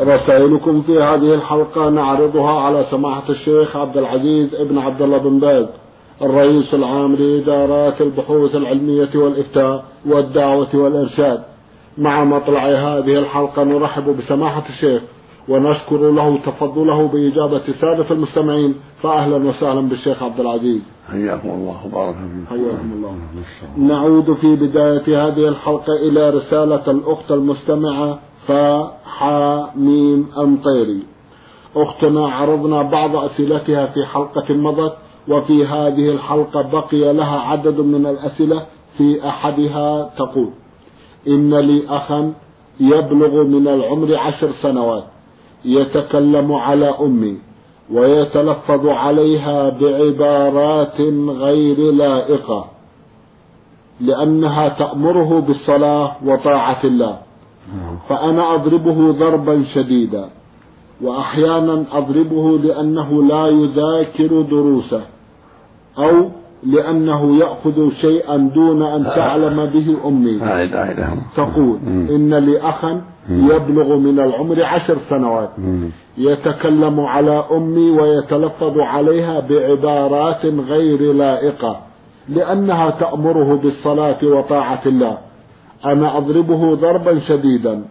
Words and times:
رسائلكم 0.00 0.82
في 0.82 1.02
هذه 1.02 1.34
الحلقة 1.34 1.88
نعرضها 1.90 2.50
على 2.50 2.86
سماحة 2.90 3.28
الشيخ 3.30 3.76
عبد 3.76 3.96
العزيز 3.96 4.54
ابن 4.54 4.78
عبد 4.78 5.02
الله 5.02 5.18
بن 5.18 5.38
باز 5.38 5.66
الرئيس 6.22 6.74
العام 6.74 7.16
لإدارات 7.16 8.00
البحوث 8.00 8.54
العلمية 8.54 9.10
والإفتاء 9.14 9.84
والدعوة 10.06 10.68
والإرشاد. 10.74 11.42
مع 11.98 12.24
مطلع 12.24 12.64
هذه 12.68 13.18
الحلقة 13.18 13.64
نرحب 13.64 14.16
بسماحة 14.16 14.64
الشيخ 14.68 15.02
ونشكر 15.48 16.10
له 16.10 16.38
تفضله 16.46 17.08
بإجابة 17.08 17.62
سادة 17.80 18.06
المستمعين 18.10 18.74
فأهلا 19.02 19.36
وسهلا 19.48 19.80
بالشيخ 19.80 20.22
عبد 20.22 20.40
العزيز. 20.40 20.80
حياكم 21.12 21.48
الله 21.48 21.86
وبارك 21.86 22.14
فيكم. 22.14 22.46
حياكم 22.48 22.92
الله. 22.92 23.14
نعود 23.78 24.32
في 24.32 24.56
بداية 24.56 25.26
هذه 25.26 25.48
الحلقة 25.48 25.92
إلى 25.92 26.30
رسالة 26.30 26.90
الأخت 26.90 27.30
المستمعة 27.30 28.18
فا 28.46 29.70
ميم 29.76 30.28
أمطيري 30.38 31.02
أختنا 31.76 32.28
عرضنا 32.28 32.82
بعض 32.82 33.16
أسئلتها 33.16 33.86
في 33.86 34.06
حلقة 34.06 34.54
مضت 34.54 34.92
وفي 35.28 35.66
هذه 35.66 36.10
الحلقة 36.10 36.62
بقي 36.72 37.12
لها 37.12 37.40
عدد 37.40 37.80
من 37.80 38.06
الأسئلة 38.06 38.66
في 38.98 39.28
أحدها 39.28 40.10
تقول 40.18 40.50
إن 41.28 41.54
لي 41.54 41.88
أخا 41.88 42.32
يبلغ 42.80 43.44
من 43.44 43.68
العمر 43.68 44.16
عشر 44.16 44.50
سنوات 44.62 45.04
يتكلم 45.64 46.52
على 46.52 46.94
أمي 47.00 47.38
ويتلفظ 47.92 48.86
عليها 48.86 49.68
بعبارات 49.68 51.00
غير 51.28 51.92
لائقة 51.92 52.64
لأنها 54.00 54.68
تأمره 54.68 55.40
بالصلاة 55.40 56.16
وطاعة 56.24 56.80
الله. 56.84 57.18
فأنا 58.08 58.54
أضربه 58.54 59.12
ضربا 59.12 59.64
شديدا 59.74 60.24
وأحيانا 61.02 61.84
أضربه 61.92 62.58
لأنه 62.58 63.22
لا 63.22 63.46
يذاكر 63.46 64.40
دروسه 64.42 65.02
أو 65.98 66.28
لأنه 66.66 67.36
يأخذ 67.36 67.90
شيئا 68.00 68.36
دون 68.36 68.82
أن 68.82 69.04
تعلم 69.04 69.66
به 69.66 69.96
أمي. 70.08 70.38
تقول 71.36 71.78
إن 72.10 72.34
لي 72.34 72.60
أخا 72.60 73.00
يبلغ 73.30 73.96
من 73.96 74.20
العمر 74.20 74.64
عشر 74.64 74.96
سنوات 75.10 75.50
يتكلم 76.18 77.00
على 77.00 77.44
أمي 77.52 77.90
ويتلفظ 77.90 78.78
عليها 78.78 79.40
بعبارات 79.40 80.46
غير 80.46 81.12
لائقة 81.12 81.80
لأنها 82.28 82.90
تأمره 82.90 83.54
بالصلاة 83.62 84.18
وطاعة 84.24 84.80
الله. 84.86 85.18
أنا 85.84 86.18
أضربه 86.18 86.74
ضربا 86.74 87.20
شديدا 87.20 87.82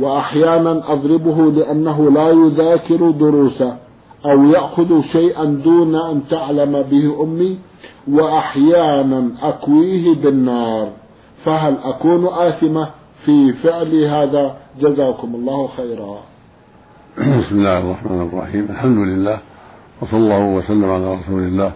وأحيانا 0.00 0.92
أضربه 0.92 1.52
لأنه 1.52 2.10
لا 2.10 2.30
يذاكر 2.30 3.10
دروسه 3.10 3.76
أو 4.26 4.44
يأخذ 4.44 5.02
شيئا 5.02 5.44
دون 5.44 5.94
أن 5.94 6.22
تعلم 6.30 6.82
به 6.82 7.22
أمي 7.22 7.58
وأحيانا 8.10 9.30
أكويه 9.42 10.14
بالنار. 10.14 10.88
فهل 11.44 11.76
أكون 11.84 12.26
آثمة 12.26 12.88
في 13.24 13.52
فعل 13.52 14.04
هذا؟ 14.04 14.56
جزاكم 14.80 15.34
الله 15.34 15.68
خيرا. 15.76 16.18
بسم 17.18 17.56
الله 17.58 17.78
الرحمن 17.78 18.28
الرحيم. 18.28 18.66
الحمد 18.70 18.98
لله 18.98 19.38
وصلى 20.02 20.18
الله 20.18 20.44
وسلم 20.44 20.90
على 20.90 21.14
رسول 21.14 21.42
الله 21.42 21.72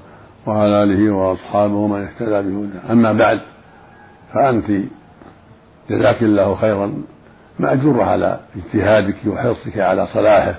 وعلى 0.47 0.83
آله 0.83 1.15
وأصحابه 1.15 1.75
ومن 1.75 2.01
اهتدى 2.03 2.49
بهداه 2.51 2.93
أما 2.93 3.13
بعد 3.13 3.41
فأنت 4.35 4.67
جزاك 5.91 6.23
الله 6.23 6.55
خيرا. 6.55 7.03
مأجور 7.59 8.03
على 8.03 8.41
اجتهادك 8.57 9.17
وحرصك 9.27 9.79
على 9.79 10.07
صلاحه 10.07 10.55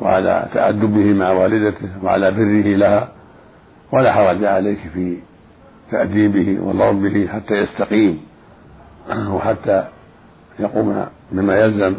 وعلى 0.00 0.48
تأدبه 0.54 1.12
مع 1.12 1.30
والدته 1.30 1.88
وعلى 2.02 2.30
بره 2.30 2.76
لها 2.76 3.08
ولا 3.92 4.12
حرج 4.12 4.44
عليك 4.44 4.78
في 4.94 5.16
تأديبه 5.90 6.58
وضربه 6.62 7.26
حتى 7.26 7.54
يستقيم 7.54 8.20
وحتى 9.34 9.84
يقوم 10.58 11.06
بما 11.32 11.58
يلزم 11.58 11.94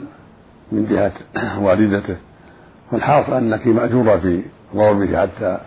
من 0.71 0.85
جهة 0.85 1.11
والدته. 1.65 2.15
والحاصل 2.91 3.33
أنك 3.33 3.67
مأجورة 3.67 4.17
في 4.17 4.41
ضربه 4.75 5.21
حتى 5.21 5.57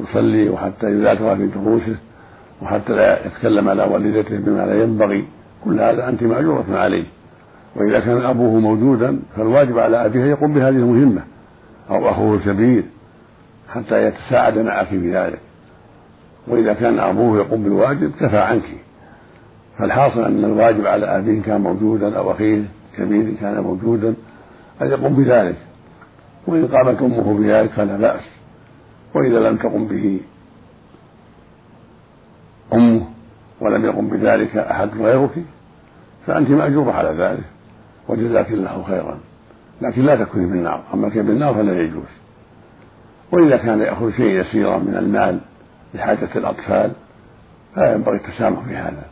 يصلي 0.00 0.48
وحتى 0.48 0.86
يذاكر 0.86 1.36
في 1.36 1.46
دروسه 1.46 1.96
وحتى 2.62 2.92
لا 2.92 3.26
يتكلم 3.26 3.68
على 3.68 3.82
والدته 3.82 4.38
بما 4.38 4.66
لا 4.66 4.82
ينبغي. 4.82 5.24
كل 5.64 5.80
هذا 5.80 6.08
أنت 6.08 6.22
مأجورة 6.22 6.64
عليه. 6.70 7.06
وإذا 7.76 8.00
كان 8.00 8.20
أبوه 8.22 8.60
موجودا 8.60 9.20
فالواجب 9.36 9.78
على 9.78 10.06
أبيه 10.06 10.24
يقوم 10.24 10.54
بهذه 10.54 10.76
المهمة 10.76 11.22
أو 11.90 12.10
أخوه 12.10 12.34
الكبير 12.34 12.84
حتى 13.68 14.06
يتساعد 14.06 14.58
معك 14.58 14.86
في 14.86 15.14
ذلك. 15.14 15.38
وإذا 16.48 16.72
كان 16.72 16.98
أبوه 16.98 17.38
يقوم 17.38 17.62
بالواجب 17.62 18.12
كفى 18.20 18.38
عنك. 18.38 18.76
فالحاصل 19.78 20.20
أن 20.20 20.44
الواجب 20.44 20.86
على 20.86 21.06
أبيه 21.06 21.42
كان 21.42 21.60
موجودا 21.60 22.16
أو 22.18 22.32
أخيه 22.32 22.64
الكبير 22.92 23.34
كان 23.40 23.62
موجودا 23.62 24.14
أن 24.82 24.86
يقوم 24.86 25.14
بذلك. 25.14 25.56
وإن 26.46 26.66
قامت 26.66 27.02
أمه 27.02 27.38
بذلك 27.38 27.70
فلا 27.70 27.96
بأس. 27.96 28.22
وإذا 29.14 29.38
لم 29.38 29.56
تقم 29.56 29.86
به 29.86 30.20
أمه 32.74 33.06
ولم 33.62 33.84
يقم 33.84 34.08
بذلك 34.08 34.56
أحد 34.56 34.90
غيرك 34.96 35.44
فأنت 36.26 36.50
مأجورة 36.50 36.92
على 36.92 37.24
ذلك 37.24 37.44
وجزاك 38.08 38.50
الله 38.50 38.82
خيرا. 38.82 39.18
لكن 39.82 40.02
لا 40.02 40.24
تكوني 40.24 40.48
في 40.48 40.54
النار 40.54 40.82
أما 40.94 41.08
كان 41.08 41.26
بالنار 41.26 41.54
فلا 41.54 41.72
يجوز. 41.72 42.08
وإذا 43.32 43.56
كان 43.56 43.80
يأخذ 43.80 44.10
شيء 44.10 44.40
يسيرا 44.40 44.78
من 44.78 44.96
المال 44.96 45.40
لحاجة 45.94 46.28
الأطفال 46.36 46.92
فلا 47.74 47.92
ينبغي 47.94 48.16
التسامح 48.16 48.60
في 48.60 48.76
هذا. 48.76 49.04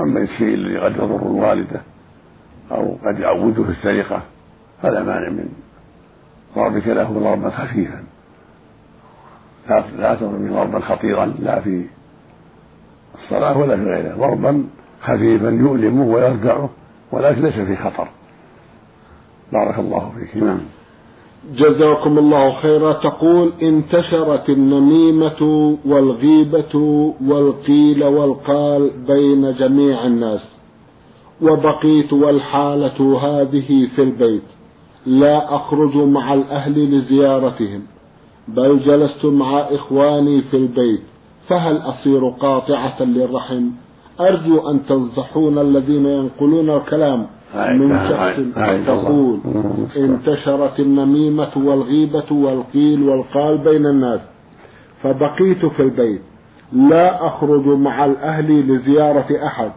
أما 0.00 0.20
الشيء 0.20 0.54
الذي 0.54 0.78
قد 0.78 0.92
يضر 0.92 1.26
الوالدة 1.26 1.80
أو 2.70 2.96
قد 3.04 3.18
يعوده 3.18 3.64
في 3.64 3.70
السرقة 3.70 4.22
فلا 4.82 5.02
مانع 5.02 5.28
من 5.28 5.48
ضربك 6.56 6.86
له 6.86 7.10
ضربا 7.12 7.50
خفيفا. 7.50 8.02
لا 9.98 10.14
تضرب 10.14 10.52
ضربا 10.52 10.80
خطيرا 10.80 11.26
لا 11.26 11.60
في 11.60 11.86
الصلاة 13.14 13.58
ولا 13.58 13.76
في 13.76 13.82
غيرها 13.82 14.16
ضربا 14.16 14.64
خفيفا 15.00 15.48
يؤلمه 15.48 16.06
ويرجعه 16.06 16.70
ولكن 17.12 17.42
ليس 17.42 17.54
في 17.54 17.76
خطر. 17.76 18.08
بارك 19.52 19.78
الله 19.78 20.12
فيك. 20.18 20.42
نعم. 20.42 20.60
جزاكم 21.56 22.18
الله 22.18 22.52
خيرا. 22.52 22.92
تقول 22.92 23.52
انتشرت 23.62 24.48
النميمة 24.48 25.76
والغيبة 25.84 26.74
والقيل 27.26 28.04
والقال 28.04 28.90
بين 29.08 29.54
جميع 29.54 30.06
الناس 30.06 30.40
وبقيت 31.42 32.12
والحالة 32.12 33.18
هذه 33.18 33.88
في 33.96 34.02
البيت. 34.02 34.42
لا 35.06 35.54
أخرج 35.56 35.96
مع 35.96 36.34
الأهل 36.34 36.98
لزيارتهم 36.98 37.82
بل 38.48 38.78
جلست 38.78 39.24
مع 39.24 39.58
إخواني 39.58 40.42
في 40.42 40.56
البيت. 40.56 41.02
فهل 41.50 41.76
أصير 41.76 42.28
قاطعة 42.28 43.02
للرحم؟ 43.02 43.70
أرجو 44.20 44.70
أن 44.70 44.86
تنصحون 44.86 45.58
الذين 45.58 46.06
ينقلون 46.06 46.70
الكلام 46.70 47.26
من 47.78 48.08
شخص 48.08 48.36
تقول 48.86 49.40
انتشرت 49.96 50.80
النميمة 50.80 51.50
والغيبة 51.56 52.32
والقيل 52.32 53.02
والقال 53.08 53.58
بين 53.58 53.86
الناس 53.86 54.20
فبقيت 55.02 55.66
في 55.66 55.82
البيت. 55.82 56.22
لا 56.72 57.26
أخرج 57.26 57.66
مع 57.66 58.04
الأهل 58.04 58.68
لزيارة 58.68 59.26
أحد 59.46 59.72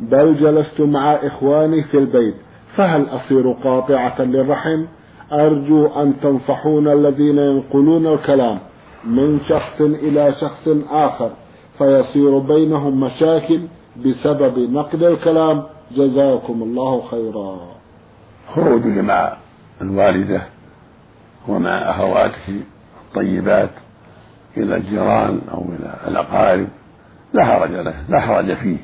بل 0.00 0.36
جلست 0.36 0.80
مع 0.80 1.12
إخواني 1.12 1.82
في 1.82 1.98
البيت. 1.98 2.34
فهل 2.76 3.06
أصير 3.10 3.52
قاطعة 3.52 4.22
للرحم؟ 4.22 4.84
أرجو 5.32 5.86
أن 5.86 6.20
تنصحون 6.22 6.88
الذين 6.88 7.38
ينقلون 7.38 8.06
الكلام. 8.06 8.58
من 9.06 9.40
شخص 9.48 9.80
إلى 9.80 10.34
شخص 10.40 10.68
آخر 10.90 11.30
فيصير 11.78 12.38
بينهم 12.38 13.00
مشاكل 13.00 13.60
بسبب 13.96 14.58
نقد 14.58 15.02
الكلام. 15.02 15.62
جزاكم 15.90 16.62
الله 16.62 17.02
خيرا. 17.10 17.58
خروجه 18.54 19.02
مع 19.02 19.36
الوالدة 19.80 20.42
ومع 21.48 21.76
أخواتك 21.78 22.48
الطيبات 23.08 23.70
إلى 24.56 24.76
الجيران 24.76 25.40
أو 25.52 25.62
إلى 25.62 25.94
الأقارب 26.08 26.68
لا 27.32 27.44
حرج 27.44 27.70
له 27.70 27.94
لا 28.08 28.20
حرج 28.20 28.54
فيه. 28.54 28.76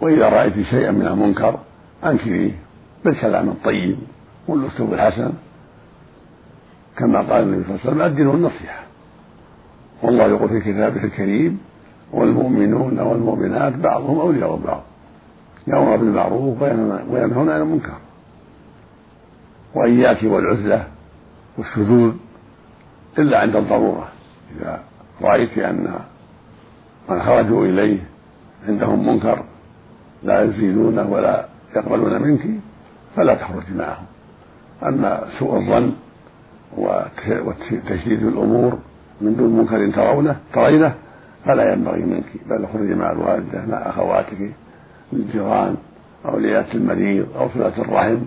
وإذا 0.00 0.28
رأيت 0.28 0.60
شيئا 0.60 0.90
من 0.90 1.06
المنكر 1.06 1.58
أنكريه 2.04 2.58
بالكلام 3.04 3.48
الطيب 3.48 3.98
والأسلوب 4.48 4.94
الحسن. 4.94 5.32
كما 7.00 7.18
قال 7.18 7.42
النبي 7.42 7.64
صلى 7.64 7.70
الله 7.74 7.80
عليه 7.80 7.90
وسلم 7.90 8.02
الدين 8.02 8.30
النصيحة. 8.30 8.82
والله 10.02 10.26
يقول 10.26 10.48
في 10.48 10.60
كتابه 10.60 11.04
الكريم 11.04 11.60
والمؤمنون 12.12 13.00
والمؤمنات 13.00 13.76
بعضهم 13.76 14.18
أولياء 14.18 14.56
بعض 14.56 14.82
يأمر 15.66 15.96
بالمعروف 15.96 16.62
وينهون 17.10 17.50
عن 17.50 17.60
المنكر. 17.60 17.98
وإياك 19.74 20.22
والعزلة 20.22 20.86
والشذوذ 21.58 22.14
إلا 23.18 23.38
عند 23.38 23.56
الضرورة 23.56 24.08
إذا 24.56 24.82
رأيت 25.22 25.58
أن 25.58 25.94
من 27.08 27.22
خرجوا 27.22 27.66
إليه 27.66 27.98
عندهم 28.68 29.08
منكر 29.08 29.44
لا 30.22 30.42
يزيدونه 30.42 31.10
ولا 31.10 31.46
يقبلون 31.76 32.22
منك 32.22 32.40
فلا 33.16 33.34
تخرج 33.34 33.62
معهم. 33.76 34.04
أما 34.82 35.24
سوء 35.38 35.56
الظن 35.56 35.92
وتشديد 36.80 38.26
الأمور 38.26 38.78
من 39.20 39.36
دون 39.36 39.56
منكر 39.56 39.90
ترونه 39.90 40.36
ترينه 40.54 40.94
فلا 41.44 41.72
ينبغي 41.72 42.02
منك 42.02 42.24
بل 42.46 42.64
اخرجي 42.64 42.94
مع 42.94 43.12
الوالدة 43.12 43.66
مع 43.66 43.76
أخواتك 43.76 44.52
الجيران 45.12 45.76
أولياء 46.26 46.66
المريض 46.74 47.26
أو 47.36 47.48
صلة 47.48 47.72
الرحم. 47.78 48.18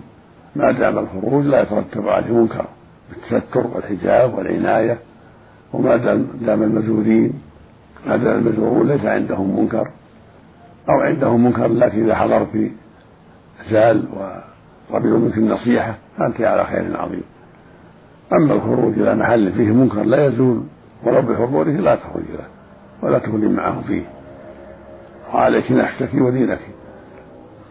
ما 0.56 0.72
دام 0.72 0.98
الخروج 0.98 1.44
لا 1.44 1.62
يترتب 1.62 2.08
عليه 2.08 2.32
منكر 2.32 2.66
بالتستر 3.10 3.66
والحجاب 3.66 4.34
والعناية. 4.34 4.98
وما 5.72 5.96
دام 5.96 6.26
دام 6.40 6.62
المزورين 6.62 7.32
ما 8.06 8.16
دام 8.16 8.38
المزورون 8.38 8.88
ليس 8.88 9.04
عندهم 9.04 9.60
منكر. 9.60 9.88
أو 10.88 11.00
عندهم 11.00 11.44
منكر 11.44 11.66
لكن 11.66 12.04
إذا 12.04 12.14
حضرت 12.14 12.70
زال 13.70 14.04
وقبلوا 14.90 15.18
منك 15.18 15.38
النصيحة 15.38 15.94
فأنت 16.18 16.40
على 16.40 16.64
خير 16.64 17.00
عظيم. 17.00 17.22
أما 18.32 18.54
الخروج 18.54 18.98
إلى 18.98 19.14
محل 19.14 19.52
فيه 19.52 19.72
منكر 19.72 20.02
لا 20.02 20.26
يزول 20.26 20.62
ولو 21.04 21.22
بحضوره 21.22 21.70
لا 21.70 21.94
تخرج 21.94 22.24
له 22.38 22.46
ولا 23.02 23.18
تكوني 23.18 23.48
معه 23.48 23.82
فيه. 23.82 24.02
وعليك 25.34 25.72
نفسك 25.72 26.14
ودينك 26.14 26.60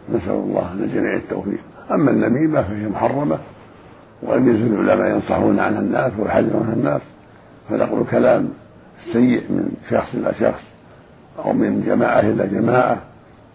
نسأل 0.09 0.31
الله 0.31 0.73
للجميع 0.73 1.15
التوفيق. 1.15 1.59
أما 1.91 2.11
النميمة 2.11 2.61
فهي 2.61 2.88
محرمة 2.89 3.39
ولم 4.23 4.50
يزل 4.50 4.73
العلماء 4.73 5.15
ينصحون 5.15 5.59
عنها 5.59 5.79
الناس 5.79 6.11
ويحذرون 6.19 6.73
الناس 6.73 7.01
فنقول 7.69 8.05
كلام 8.11 8.50
سيء 9.13 9.44
من 9.50 9.71
شخص 9.89 10.15
إلى 10.15 10.33
شخص 10.39 10.63
أو 11.45 11.53
من 11.53 11.83
جماعة 11.85 12.19
إلى 12.19 12.47
جماعة 12.47 12.97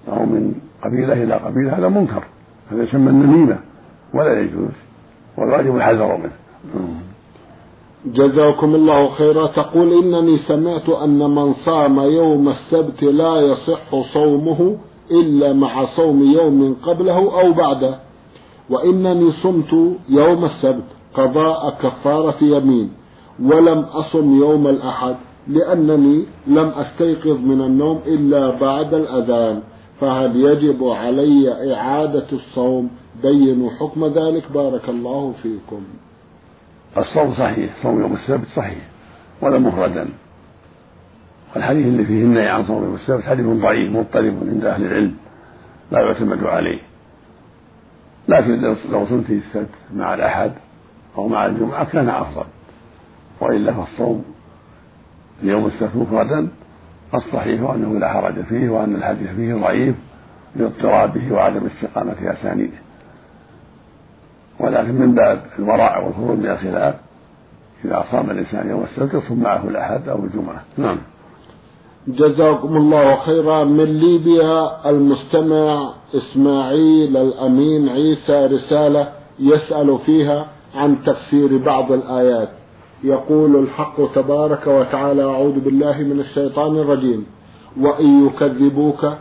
أو 0.09 0.25
من 0.25 0.55
قبيلة 0.83 1.13
إلى 1.13 1.35
قبيلة 1.35 1.79
هذا 1.79 1.89
منكر. 1.89 2.25
هذا 2.73 2.83
يسمى 2.83 3.11
النميمة 3.11 3.59
ولا 4.15 4.41
يجوز 4.41 4.73
والواجب 5.37 5.77
الحذر 5.77 6.17
منه. 6.17 6.48
جزاكم 8.07 8.75
الله 8.75 9.09
خيرا. 9.09 9.47
تقول 9.47 9.93
إنني 9.93 10.39
سمعت 10.39 10.89
أن 10.89 11.31
من 11.31 11.55
صام 11.55 12.01
يوم 12.01 12.49
السبت 12.49 13.03
لا 13.03 13.41
يصح 13.41 14.13
صومه 14.15 14.77
إلا 15.11 15.53
مع 15.53 15.85
صوم 15.85 16.23
يوم 16.23 16.77
قبله 16.83 17.41
أو 17.41 17.53
بعده 17.53 17.99
وإنني 18.71 19.33
صمت 19.33 19.73
يوم 20.09 20.45
السبت 20.45 20.85
قضاء 21.15 21.71
كفارة 21.71 22.45
يمين 22.45 22.91
ولم 23.43 23.79
أصم 23.79 24.43
يوم 24.43 24.67
الأحد 24.67 25.17
لأنني 25.49 26.25
لم 26.47 26.69
أستيقظ 26.69 27.39
من 27.41 27.61
النوم 27.61 28.01
إلا 28.07 28.51
بعد 28.51 28.95
الأذان 28.95 29.63
فهل 30.01 30.37
يجب 30.37 30.85
علي 30.85 31.75
إعادة 31.75 32.27
الصوم؟ 32.33 32.91
بينوا 33.23 33.71
حكم 33.71 34.07
ذلك 34.07 34.53
بارك 34.53 34.89
الله 34.89 35.33
فيكم. 35.43 35.83
الصوم 36.97 37.35
صحيح 37.35 37.71
صوم 37.83 38.01
يوم 38.01 38.13
السبت 38.15 38.47
صحيح 38.47 38.83
ولا 39.41 39.59
مفردا. 39.59 40.09
والحديث 41.55 41.87
اللي 41.87 42.05
فيه 42.05 42.23
النهي 42.23 42.49
عن 42.49 42.65
صوم 42.65 42.85
يوم 42.85 42.95
السبت 42.95 43.25
حديث 43.25 43.47
ضعيف 43.47 43.93
مضطرب 43.93 44.49
عند 44.49 44.65
أهل 44.65 44.85
العلم 44.85 45.17
لا 45.91 46.01
يعتمد 46.01 46.45
عليه. 46.45 46.79
لكن 48.29 48.61
لو 48.91 49.07
صمت 49.07 49.31
السبت 49.31 49.75
مع 49.95 50.15
الأحد 50.15 50.53
أو 51.19 51.29
مع 51.29 51.47
الجمعة 51.47 51.85
كان 51.85 52.09
أفضل. 52.09 52.47
وإلا 53.41 53.73
فالصوم 53.73 54.25
يوم 55.43 55.67
السبت 55.67 55.97
مفردا 55.97 56.49
الصحيح 57.15 57.71
أنه 57.71 57.99
لا 57.99 58.13
حرج 58.13 58.43
فيه 58.43 58.69
وأن 58.69 58.97
الحديث 58.97 59.29
فيه 59.29 59.55
ضعيف 59.55 59.95
لاضطرابه 60.57 61.33
وعدم 61.33 61.67
استقامة 61.67 62.17
أسانيده. 62.23 62.79
ولكن 64.61 64.95
من 64.95 65.15
باب 65.15 65.43
الورع 65.59 66.05
والخروج 66.05 66.39
من 66.39 66.51
الخلاف 66.51 66.95
إذا 67.85 68.05
صام 68.11 68.31
الإنسان 68.31 68.71
يوم 68.71 68.83
السبت 68.83 69.15
يصوم 69.15 69.41
معه 69.43 69.69
الأحد 69.69 70.09
أو 70.09 70.25
الجمعة. 70.25 70.63
نعم. 70.77 70.99
جزاكم 72.09 72.77
الله 72.77 73.17
خيرا. 73.17 73.65
من 73.65 73.85
ليبيا 73.85 74.91
المستمع 74.91 75.93
إسماعيل 76.15 77.17
الأمين 77.17 77.89
عيسى 77.89 78.47
رسالة 78.47 79.09
يسأل 79.39 79.99
فيها 80.07 80.47
عن 80.75 80.97
تفسير 81.05 81.59
بعض 81.59 81.93
الآيات. 81.93 82.49
يقول 83.05 83.57
الحق 83.57 84.13
تبارك 84.15 84.67
وتعالى 84.67 85.23
أعوذ 85.23 85.61
بالله 85.61 85.99
من 85.99 86.21
الشيطان 86.21 86.77
الرجيم. 86.77 87.27
وإن 87.81 88.27
يكذبوك 88.27 89.13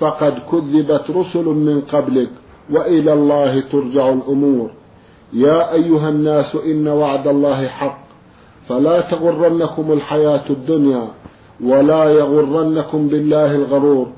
فقد 0.00 0.34
كذبت 0.50 1.10
رسل 1.10 1.44
من 1.44 1.80
قبلك 1.80 2.30
وإلى 2.70 3.12
الله 3.12 3.60
ترجع 3.60 4.08
الأمور. 4.08 4.70
يا 5.34 5.72
أيها 5.72 6.08
الناس 6.08 6.54
إن 6.54 6.88
وعد 6.88 7.26
الله 7.26 7.68
حق 7.68 8.04
فلا 8.68 9.00
تغرنكم 9.00 9.92
الحياة 9.92 10.44
الدنيا 10.50 11.08
ولا 11.64 12.04
يغرنكم 12.04 13.08
بالله 13.08 13.54
الغرور. 13.54 14.12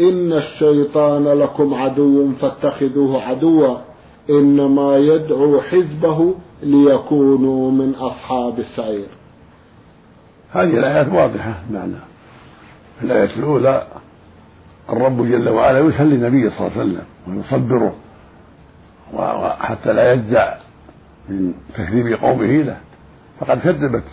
إن 0.00 0.32
الشيطان 0.32 1.28
لكم 1.28 1.74
عدو 1.74 2.28
فاتخذوه 2.40 3.22
عدوا 3.22 3.76
إنما 4.30 4.96
يدعو 4.96 5.60
حزبه 5.60 6.34
ليكونوا 6.62 7.70
من 7.70 7.94
أصحاب 7.94 8.58
السعير. 8.58 9.08
هذه 10.50 10.78
الآيات 10.78 11.12
واضحة 11.12 11.54
معنى. 11.70 12.00
في 12.98 13.04
الآية 13.04 13.36
الأولى 13.36 13.86
الرب 14.90 15.26
جل 15.26 15.48
وعلا 15.48 15.78
يسلي 15.78 16.14
النبي 16.14 16.50
صلى 16.50 16.66
الله 16.66 16.78
عليه 16.78 16.80
وسلم 16.80 17.04
ويصبره. 17.28 17.94
وحتى 19.14 19.92
لا 19.92 20.12
يجزع 20.12 20.54
من 21.28 21.54
تكذيب 21.74 22.18
قومه 22.22 22.46
له. 22.46 22.76
فقد 23.40 23.58
كذبت 23.58 24.04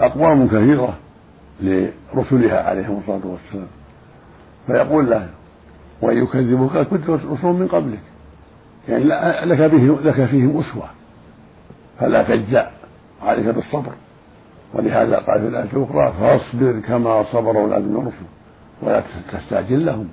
أقوام 0.00 0.48
كثيرة 0.48 0.96
لرسلها 1.60 2.62
عليهم 2.62 2.98
الصلاة 2.98 3.26
والسلام. 3.26 3.66
فيقول 4.66 5.10
له 5.10 5.28
وإن 6.02 6.22
يكذبوك 6.22 6.78
كنت 6.78 7.10
رسول 7.10 7.54
من 7.54 7.68
قبلك. 7.68 8.00
يعني 8.88 9.04
لك 9.44 9.58
به 9.70 9.98
لك 10.04 10.24
فيهم 10.24 10.58
أسوة. 10.58 10.88
فلا 12.00 12.22
تجزع 12.22 12.66
عليك 13.22 13.46
بالصبر. 13.46 13.92
ولهذا 14.74 15.16
قال 15.16 15.40
في 15.40 15.48
الآية 15.48 15.68
الأخرى 15.72 16.14
فاصبر 16.20 16.80
كما 16.80 17.24
صبر 17.32 17.58
أولاد 17.58 17.84
الرسل. 17.84 18.26
ولا 18.82 19.02
تستعجل 19.32 19.86
لهم. 19.86 20.08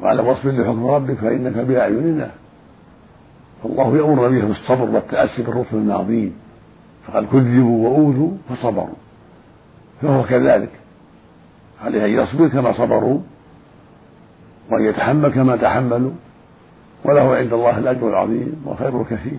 وقال 0.00 0.20
واصبر 0.20 0.50
لحكم 0.50 0.86
ربك 0.86 1.14
فإنك 1.14 1.56
بأعيننا. 1.56 2.30
فالله 3.62 3.96
يأمر 3.96 4.28
نبيه 4.28 4.44
بالصبر 4.44 4.90
والتأسي 4.90 5.42
بالرسل 5.42 5.76
الماضين 5.76 6.32
فقد 7.06 7.26
كذبوا 7.26 7.88
وأوذوا 7.88 8.30
فصبروا. 8.48 8.96
فهو 10.02 10.22
كذلك. 10.22 10.70
عليه 11.84 12.04
أن 12.04 12.10
يصبر 12.10 12.48
كما 12.48 12.72
صبروا 12.72 13.20
وأن 14.70 14.84
يتحمل 14.84 15.28
كما 15.28 15.56
تحملوا 15.56 16.12
وله 17.04 17.36
عند 17.36 17.52
الله 17.52 17.78
الأجر 17.78 18.08
العظيم 18.08 18.62
والخير 18.64 19.00
الكثير. 19.00 19.38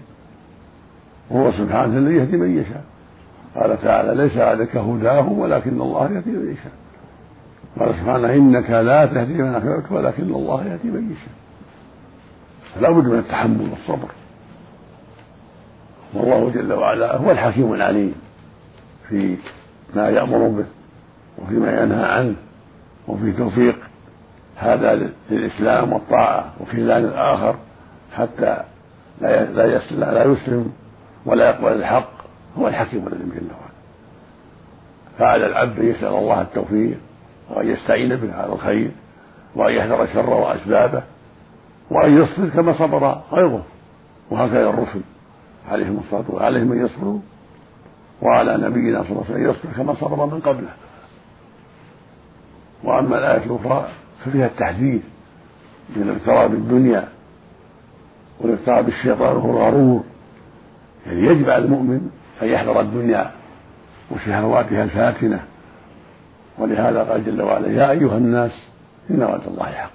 وهو 1.30 1.52
سبحانه 1.52 1.98
الذي 1.98 2.16
يهدي 2.16 2.38
من 2.38 2.58
يشاء. 2.60 2.84
قال 3.56 3.82
تعالى 3.82 4.24
ليس 4.24 4.38
عليك 4.38 4.78
هداهم 4.78 5.40
ولكن 5.40 5.82
الله 5.82 6.12
يهدي 6.12 6.32
من 6.32 6.52
يشاء. 6.52 6.72
قال 7.80 7.96
سبحانه 7.96 8.34
إنك 8.34 8.70
لا 8.70 9.06
تهدي 9.06 9.34
من 9.34 9.56
احببت 9.56 9.92
ولكن 9.92 10.24
الله 10.24 10.66
يهدي 10.66 10.88
من 10.88 11.12
يشاء. 11.12 11.34
فلا 12.76 12.90
بد 12.90 13.06
من 13.06 13.20
التحمل 13.20 13.70
والصبر. 13.70 14.10
والله 16.14 16.50
جل 16.50 16.74
وعلا 16.74 17.16
هو 17.18 17.32
الحكيم 17.32 17.74
العليم 17.74 18.16
في 19.10 19.38
ما 19.96 20.10
يأمر 20.10 20.48
به 20.48 20.66
وفيما 21.38 21.82
ينهى 21.82 22.06
عنه 22.06 22.36
وفي 23.08 23.32
توفيق 23.32 23.80
هذا 24.58 25.12
للإسلام 25.30 25.94
والطاعة 25.94 26.54
وخذلان 26.60 27.06
الآخر 27.06 27.56
حتى 28.18 28.58
لا 29.22 29.44
لا 29.46 29.82
لا 29.92 30.24
يسلم 30.24 30.72
ولا 31.26 31.50
يقبل 31.50 31.74
الحق. 31.74 32.12
هو 32.58 32.68
الحكيم 32.68 33.08
الذي 33.08 33.24
جل 33.24 33.48
وعلا. 33.52 33.72
فعلى 35.20 35.46
العبد 35.46 35.80
ان 35.80 35.88
يسأل 35.88 36.08
الله 36.08 36.42
التوفيق 36.42 36.98
وأن 37.52 37.70
يستعين 37.70 38.16
به 38.16 38.34
على 38.34 38.54
الخير 38.54 38.92
وأن 39.56 39.74
يحذر 39.74 40.04
الشر 40.04 40.30
وأسبابه 40.30 41.04
وأن 41.90 42.22
يصبر 42.22 42.50
كما 42.50 42.78
صبر 42.78 43.22
غيره. 43.32 43.64
وهكذا 44.32 44.70
الرسل 44.70 45.02
عليهم 45.70 46.00
الصلاة 46.04 46.20
والسلام 46.20 46.44
عليهم 46.44 46.86
يصبروا 46.86 47.20
وعلى 48.22 48.58
نبينا 48.58 49.04
صلى 49.04 49.12
الله 49.12 49.26
عليه 49.30 49.34
وسلم 49.34 49.50
يصبر 49.50 49.70
كما 49.78 49.96
صبر 49.96 50.26
من 50.26 50.40
قبله. 50.40 50.74
وأما 52.84 53.18
الآية 53.18 53.44
الأخرى 53.46 53.88
ففيها 54.26 54.46
التحذير 54.46 55.00
من 55.96 56.02
الاغتراب 56.02 56.52
بالدنيا 56.52 57.08
والاغتراب 58.40 58.86
بالشيطان 58.86 59.36
وهو 59.36 59.52
الغرور. 59.52 60.04
يعني 61.06 61.22
يجب 61.22 61.50
على 61.50 61.66
المؤمن 61.66 62.10
أن 62.42 62.48
يحذر 62.48 62.82
الدنيا 62.82 63.32
وشهواتها 64.12 64.84
الفاتنة. 64.84 65.46
ولهذا 66.58 67.04
قال 67.04 67.26
جل 67.26 67.42
وعلا 67.42 67.68
يا 67.68 67.92
أيها 67.92 68.18
الناس 68.18 68.52
إن 69.10 69.24
وعد 69.24 69.42
الله 69.48 69.66
حق. 69.66 69.92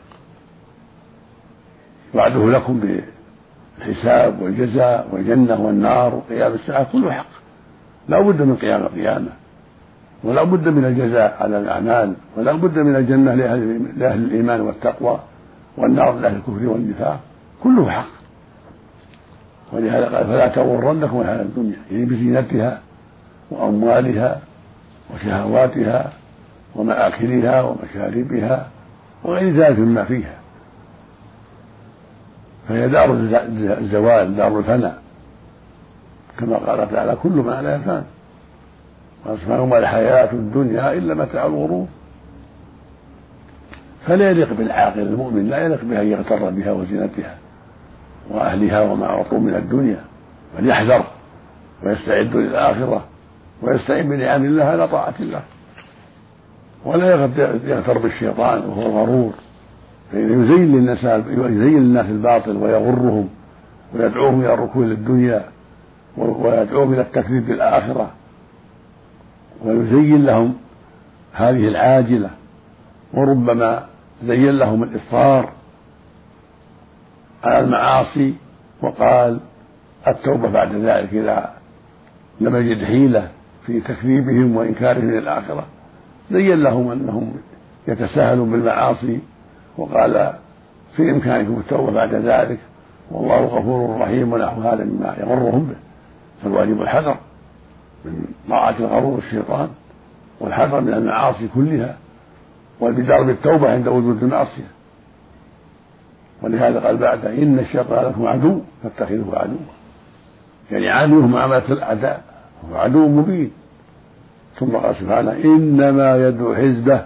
وعده 2.14 2.50
لكم 2.50 2.80
بالحساب 3.78 4.42
والجزاء 4.42 5.08
والجنة 5.12 5.60
والنار 5.60 6.14
وقيام 6.14 6.52
الساعة 6.52 6.92
كله 6.92 7.12
حق. 7.12 7.26
لا 8.08 8.20
بد 8.20 8.42
من 8.42 8.56
قيام 8.56 8.82
القيامة. 8.82 9.28
ولا 10.24 10.42
بد 10.42 10.68
من 10.68 10.84
الجزاء 10.84 11.36
على 11.40 11.58
الأعمال. 11.58 12.14
ولا 12.36 12.52
بد 12.52 12.78
من 12.78 12.96
الجنة 12.96 13.34
لأهل 13.34 14.24
الإيمان 14.24 14.60
والتقوى. 14.60 15.20
والنار 15.76 16.18
لأهل 16.18 16.36
الكفر 16.36 16.66
والنفاق. 16.66 17.20
كله 17.62 17.90
حق. 17.90 18.08
ولهذا 19.72 20.16
قال 20.16 20.26
فلا 20.26 20.48
تغرنكم 20.48 21.20
الحياة 21.20 21.42
الدنيا. 21.42 21.76
يعني 21.90 22.04
بزينتها 22.04 22.80
وأموالها 23.50 24.40
وشهواتها 25.14 26.12
ومآكلها 26.76 27.62
ومشاربها 27.62 28.68
وغير 29.24 29.56
ذلك 29.56 29.78
مما 29.78 30.04
فيها. 30.04 30.34
فهي 32.68 32.88
دار 32.88 33.12
الزوال 33.80 34.36
دار 34.36 34.58
الفناء. 34.58 35.02
كما 36.38 36.56
قال 36.56 36.90
تعالى 36.90 37.16
كل 37.22 37.30
ما 37.30 37.62
لا 37.62 37.76
يفان. 37.76 38.04
وما 39.48 39.78
الحياة 39.78 40.32
الدنيا 40.32 40.92
إلا 40.92 41.14
متاع 41.14 41.46
الغرور. 41.46 41.86
فلا 44.06 44.30
يليق 44.30 44.52
بالعاقل 44.52 45.00
المؤمن 45.00 45.48
لا 45.48 45.58
يليق 45.58 45.84
بها 45.84 46.02
أن 46.02 46.06
يغتر 46.06 46.50
بها 46.50 46.72
وزينتها 46.72 47.38
وأهلها 48.30 48.80
وما 48.80 49.06
أعطوا 49.06 49.38
من 49.38 49.54
الدنيا 49.54 50.04
بل 50.58 50.68
يحذر 50.68 51.06
ويستعد 51.82 52.36
للآخرة 52.36 53.04
ويستعين 53.62 54.08
بنعم 54.08 54.44
الله 54.44 54.64
على 54.64 54.88
طاعة 54.88 55.14
الله. 55.20 55.42
ولا 56.86 57.10
يغتر 57.66 57.98
بالشيطان 57.98 58.58
وهو 58.58 58.82
الغرور 58.82 59.32
فإنه 60.12 60.44
يزين 60.44 60.76
للناس 60.76 61.04
يزين 61.28 61.82
للناس 61.82 62.06
الباطل 62.06 62.56
ويغرهم 62.56 63.28
ويدعوهم 63.94 64.40
إلى 64.40 64.54
الركون 64.54 64.86
للدنيا 64.88 65.44
ويدعوهم 66.16 66.92
إلى 66.92 67.00
التكذيب 67.00 67.46
بالآخرة. 67.46 68.10
ويزين 69.64 70.24
لهم 70.24 70.54
هذه 71.32 71.68
العاجلة. 71.68 72.30
وربما 73.14 73.86
زين 74.24 74.50
لهم 74.50 74.82
الإصرار 74.82 75.52
على 77.44 77.58
المعاصي 77.58 78.34
وقال 78.82 79.40
التوبة 80.08 80.50
بعد 80.50 80.74
ذلك 80.74 81.14
إذا 81.14 81.52
لم 82.40 82.56
يجد 82.56 82.84
حيلة 82.84 83.28
في 83.66 83.80
تكذيبهم 83.80 84.56
وإنكارهم 84.56 85.10
للآخرة 85.10 85.66
زين 86.30 86.62
لهم 86.62 86.90
أنهم 86.90 87.32
يتساهلون 87.88 88.50
بالمعاصي 88.50 89.20
وقال 89.78 90.32
في 90.96 91.10
إمكانكم 91.10 91.58
التوبة 91.58 91.92
بعد 91.92 92.14
ذلك 92.14 92.58
والله 93.10 93.44
غفور 93.44 94.00
رحيم 94.00 94.32
ونحو 94.32 94.60
هذا 94.60 94.84
مما 94.84 95.16
يغرهم 95.18 95.66
به. 95.66 95.76
فالواجب 96.42 96.82
الحذر 96.82 97.16
من 98.04 98.24
طاعة 98.48 98.74
الغرور 98.80 99.18
الشيطان 99.18 99.68
والحذر 100.40 100.80
من 100.80 100.92
المعاصي 100.92 101.48
كلها 101.54 101.96
والبدار 102.80 103.22
بالتوبة 103.22 103.72
عند 103.72 103.88
وجود 103.88 104.22
المعصية. 104.22 104.70
ولهذا 106.42 106.80
قال 106.80 106.96
بعد 106.96 107.24
إن 107.24 107.58
الشيطان 107.58 108.04
لكم 108.04 108.26
عدو 108.26 108.60
فاتخذوه 108.82 109.38
عدوا. 109.38 109.56
يعني 110.70 110.90
عدوه 110.90 111.26
معاملة 111.26 111.72
الأعداء 111.72 112.22
هو 112.70 112.76
عدو 112.76 113.08
مبين. 113.08 113.50
ثم 114.58 114.76
قال 114.76 114.96
سبحانه 114.96 115.32
إنما 115.32 116.28
يدعو 116.28 116.54
حزبه 116.54 117.04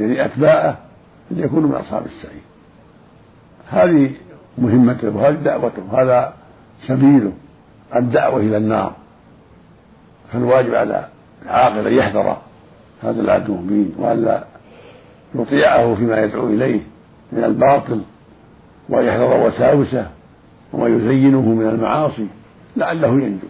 يعني 0.00 0.24
أتباعه 0.24 0.78
ليكونوا 1.30 1.68
من 1.68 1.74
أصحاب 1.74 2.06
السعير. 2.06 2.42
هذه 3.68 4.10
مهمته 4.58 5.16
وهذه 5.16 5.34
دعوته. 5.34 5.82
وهذا 5.92 6.34
سبيله 6.86 7.32
الدعوة 7.96 8.40
إلى 8.40 8.56
النار. 8.56 8.92
فالواجب 10.32 10.74
على 10.74 11.08
العاقل 11.44 11.86
أن 11.86 11.94
يحذر 11.94 12.36
هذا 13.02 13.20
العدو 13.20 13.54
المبين 13.54 13.94
وألا 13.98 14.44
يطيعه 15.34 15.94
فيما 15.94 16.20
يدعو 16.20 16.46
إليه 16.46 16.80
من 17.32 17.44
الباطل 17.44 18.00
وأن 18.88 19.04
يحذر 19.04 19.46
وساوسه 19.46 20.06
وما 20.72 20.88
يزينه 20.88 21.42
من 21.42 21.68
المعاصي 21.68 22.26
لعله 22.76 23.08
ينجو. 23.08 23.46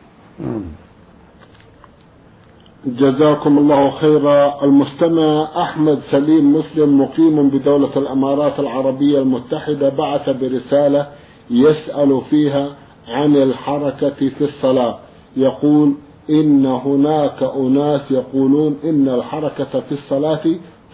جزاكم 2.87 3.58
الله 3.58 3.90
خيرا. 4.00 4.64
المستمع 4.64 5.49
أحمد 5.62 6.00
سليم 6.11 6.56
مسلم 6.56 7.00
مقيم 7.00 7.49
بدولة 7.49 7.97
الأمارات 7.97 8.61
العربية 8.61 9.18
المتحدة 9.18 9.88
بعث 9.88 10.30
برسالة 10.30 11.08
يسأل 11.50 12.23
فيها 12.30 12.76
عن 13.08 13.37
الحركة 13.37 14.28
في 14.28 14.44
الصلاة. 14.44 14.99
يقول 15.37 15.94
إن 16.30 16.66
هناك 16.66 17.42
أناس 17.42 18.11
يقولون 18.11 18.76
إن 18.85 19.08
الحركة 19.08 19.80
في 19.80 19.92
الصلاة 19.92 20.42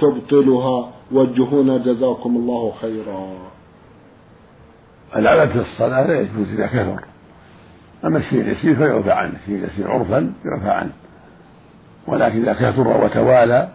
تبطلها. 0.00 0.90
وجهونا 1.12 1.78
جزاكم 1.78 2.36
الله 2.36 2.72
خيرا. 2.80 3.28
العبث 5.16 5.52
في 5.52 5.60
الصلاة 5.60 6.06
لا 6.06 6.20
يجوز 6.20 6.52
إذا 6.52 6.66
كثر. 6.66 7.04
أما 8.04 8.18
الشيء 8.18 8.40
اليسير 8.40 8.76
فيعفى 8.76 9.10
عنه 9.10 9.34
الشيء 9.42 9.54
اليسير 9.54 9.90
عرفا 9.90 10.32
يعفى 10.44 10.70
عنه. 10.70 10.92
ولكن 12.06 12.48
إذا 12.48 12.52
كثر 12.52 12.88
وتوالى 12.88 13.68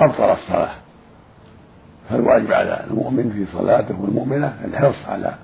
أبطل 0.00 0.30
الصلاة. 0.30 0.74
فالواجب 2.10 2.52
على 2.52 2.84
المؤمن 2.90 3.30
في 3.30 3.52
صلاته 3.52 4.00
والمؤمنة 4.00 4.56
الحرص 4.64 5.06
على 5.08 5.34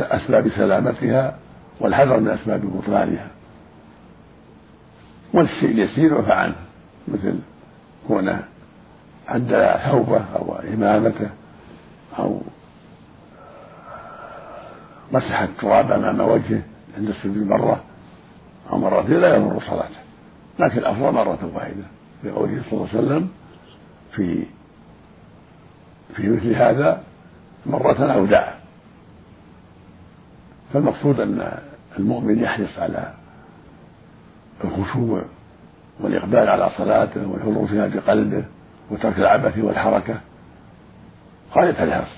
أسباب 0.00 0.48
سلامتها 0.48 1.36
والحذر 1.80 2.20
من 2.20 2.28
أسباب 2.28 2.60
بطلانها. 2.60 3.26
والشيء 5.34 5.70
اليسير 5.70 6.14
يعفى 6.14 6.32
عنه 6.32 6.54
مثل 7.08 7.38
كونه 8.08 8.44
عدل 9.28 9.74
ثوبه 9.90 10.24
أو 10.36 10.54
إمامته 10.74 11.28
أو 12.18 12.40
مسح 15.12 15.40
التراب 15.40 15.92
أمام 15.92 16.20
وجهه 16.20 16.62
عند 16.98 17.08
السجود 17.08 17.46
مرة 17.46 17.80
أو 18.72 18.78
مرتين 18.78 19.20
لا 19.20 19.36
يضر 19.36 19.60
صلاته. 19.60 20.03
لكن 20.58 20.78
الأفضل 20.78 21.12
مرة 21.12 21.50
واحدة 21.54 21.84
لقوله 22.24 22.62
صلى 22.70 22.72
الله 22.72 22.88
عليه 22.94 22.98
وسلم 22.98 23.28
في 24.12 24.46
في 26.16 26.28
مثل 26.28 26.54
هذا 26.54 27.02
مرة 27.66 28.12
أو 28.12 28.26
دعا 28.26 28.54
فالمقصود 30.72 31.20
أن 31.20 31.58
المؤمن 31.98 32.38
يحرص 32.38 32.78
على 32.78 33.14
الخشوع 34.64 35.24
والإقبال 36.00 36.48
على 36.48 36.70
صلاته 36.78 37.26
والحضور 37.28 37.66
فيها 37.66 37.86
بقلبه 37.86 38.44
وترك 38.90 39.18
العبث 39.18 39.58
والحركة. 39.58 40.20
غاية 41.54 41.84
الحرص 41.84 42.16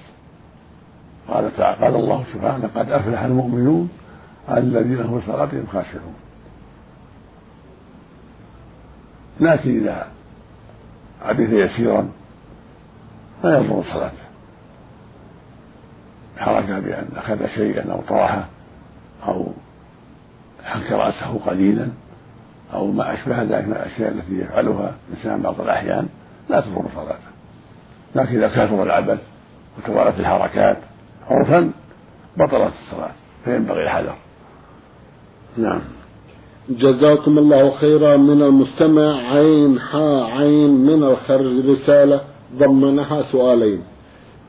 قال 1.28 1.56
تعالى 1.56 1.84
قال 1.84 1.94
الله 1.94 2.24
سبحانه 2.32 2.70
قد 2.74 2.90
أفلح 2.90 3.22
المؤمنون 3.22 3.88
الذين 4.50 5.00
هم 5.00 5.20
في 5.20 5.26
صلاتهم 5.26 5.66
خاشعون. 5.72 6.14
لكن 9.40 9.80
إذا 9.80 10.08
عبث 11.22 11.50
يسيرا 11.52 12.08
لا 13.44 13.58
يضر 13.58 13.82
صلاته. 13.82 14.26
حركة 16.38 16.78
بأن 16.78 17.08
أخذ 17.16 17.46
شيئا 17.46 17.92
أو 17.92 18.00
طرحه 18.00 18.46
أو 19.28 19.46
حك 20.64 20.92
رأسه 20.92 21.38
قليلا 21.46 21.88
أو 22.74 22.86
ما 22.86 23.14
أشبه 23.14 23.42
ذلك 23.42 23.64
من 23.64 23.72
الأشياء 23.72 24.12
التي 24.12 24.34
يفعلها 24.40 24.94
الإنسان 25.08 25.42
بعض 25.42 25.60
الأحيان 25.60 26.08
لا 26.48 26.60
تضر 26.60 26.84
صلاته. 26.94 27.30
لكن 28.14 28.42
إذا 28.42 28.48
كثر 28.48 28.82
العبث 28.82 29.18
وتوالت 29.78 30.20
الحركات 30.20 30.76
عرفا 31.30 31.70
بطلت 32.36 32.72
الصلاة 32.84 33.12
فينبغي 33.44 33.82
الحذر. 33.82 34.14
نعم. 35.56 35.80
جزاكم 36.70 37.38
الله 37.38 37.70
خيرا 37.70 38.16
من 38.16 38.42
المستمع. 38.42 39.32
عين 39.32 39.80
حا 39.80 40.24
عين 40.24 40.70
من 40.86 41.02
الخرج 41.02 41.70
رسالة 41.70 42.20
ضمنها 42.58 43.22
سؤالين. 43.32 43.80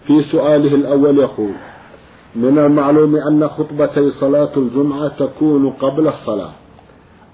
في 0.07 0.23
سؤاله 0.23 0.75
الأول 0.75 1.19
يقول 1.19 1.53
من 2.35 2.57
المعلوم 2.57 3.15
أن 3.15 3.47
خطبتي 3.47 4.11
صلاة 4.11 4.49
الجمعة 4.57 5.07
تكون 5.07 5.69
قبل 5.69 6.07
الصلاة. 6.07 6.51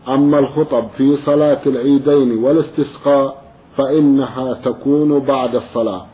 أما 0.07 0.39
الخطب 0.39 0.83
في 0.97 1.17
صلاة 1.17 1.61
العيدين 1.65 2.43
والاستسقاء 2.43 3.43
فإنها 3.77 4.53
تكون 4.53 5.19
بعد 5.19 5.55
الصلاة. 5.55 6.05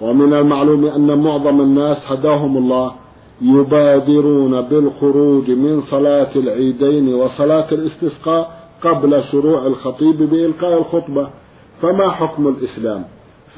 ومن 0.00 0.34
المعلوم 0.34 0.84
أن 0.84 1.18
معظم 1.18 1.60
الناس 1.60 1.96
هداهم 2.06 2.56
الله 2.56 2.92
يبادرون 3.40 4.60
بالخروج 4.60 5.50
من 5.50 5.82
صلاة 5.82 6.36
العيدين 6.36 7.14
وصلاة 7.14 7.68
الاستسقاء 7.72 8.50
قبل 8.82 9.22
شروع 9.22 9.66
الخطيب 9.66 10.22
بإلقاء 10.22 10.78
الخطبة. 10.78 11.28
فما 11.82 12.10
حكم 12.10 12.48
الإسلام 12.48 13.04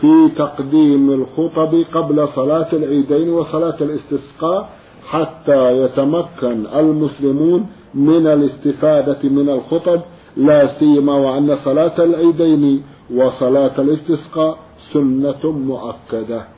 في 0.01 0.29
تقديم 0.37 1.11
الخطب 1.11 1.85
قبل 1.95 2.29
صلاة 2.29 2.69
العيدين 2.73 3.29
وصلاة 3.29 3.77
الاستسقاء 3.81 4.69
حتى 5.07 5.83
يتمكن 5.83 6.67
المسلمون 6.67 7.67
من 7.95 8.27
الاستفادة 8.27 9.29
من 9.29 9.49
الخطب؟ 9.51 10.01
لا 10.37 10.79
سيما 10.79 11.15
وأن 11.15 11.59
صلاة 11.65 12.05
العيدين 12.05 12.83
وصلاة 13.15 13.81
الاستسقاء 13.81 14.59
سنة 14.93 15.53
مؤكدة. 15.53 16.58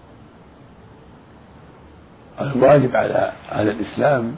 الواجب 2.41 2.97
على 2.97 3.33
على 3.53 3.71
الإسلام 3.71 4.35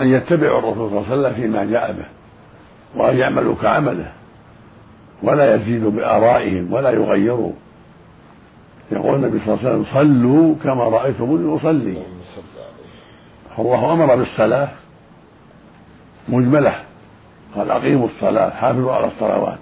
أن 0.00 0.08
يتبعوا 0.08 0.58
الرسول 0.58 0.90
صلى 0.90 0.98
الله 0.98 1.10
عليه 1.10 1.20
وسلم 1.20 1.34
فيما 1.34 1.64
جاء 1.64 1.92
به 1.92 2.04
وأن 2.96 3.16
يعملوا 3.16 3.54
كعمله 3.62 4.12
ولا 5.22 5.54
يزيدوا 5.54 5.90
بآرائهم 5.90 6.72
ولا 6.72 6.90
يغيروا. 6.90 7.52
يقول 8.92 9.14
النبي 9.14 9.38
صلى 9.38 9.54
الله 9.54 9.68
عليه 9.68 9.78
وسلم 9.78 9.94
صلوا 9.94 10.54
كما 10.64 10.84
رأيتموني 10.84 11.56
أصلي. 11.56 12.02
فالله 13.56 13.92
أمر 13.92 14.16
بالصلاة 14.16 14.68
مجملة 16.28 16.74
قال 17.56 17.70
أقيموا 17.70 18.06
الصلاة 18.06 18.50
حافظوا 18.50 18.92
على 18.92 19.06
الصلوات. 19.06 19.58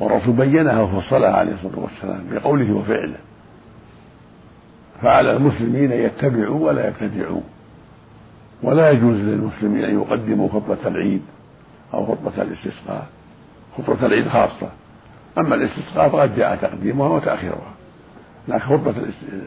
والرسول 0.00 0.34
بينها 0.34 0.82
وفصلها 0.82 1.30
عليه 1.30 1.52
الصلاة 1.52 1.78
والسلام 1.78 2.24
بقوله 2.30 2.72
وفعله. 2.72 3.18
فعلى 5.02 5.36
المسلمين 5.36 5.92
يتبعوا 5.92 6.66
ولا 6.66 6.88
يبتدعوا. 6.88 7.40
ولا 8.62 8.90
يجوز 8.90 9.16
للمسلمين 9.16 9.84
أن 9.84 10.00
يقدموا 10.00 10.48
خطبة 10.48 10.78
العيد 10.86 11.22
أو 11.94 12.06
خطبة 12.06 12.42
الاستسقاء 12.42 13.06
خطبة 13.78 14.06
العيد 14.06 14.28
خاصة. 14.28 14.68
أما 15.38 15.54
الاستسقاء 15.54 16.08
فقد 16.08 16.36
جاء 16.36 16.56
تقديمها 16.56 17.08
وتأخيرها. 17.08 17.74
لكن 18.48 18.64
خطبة 18.64 18.94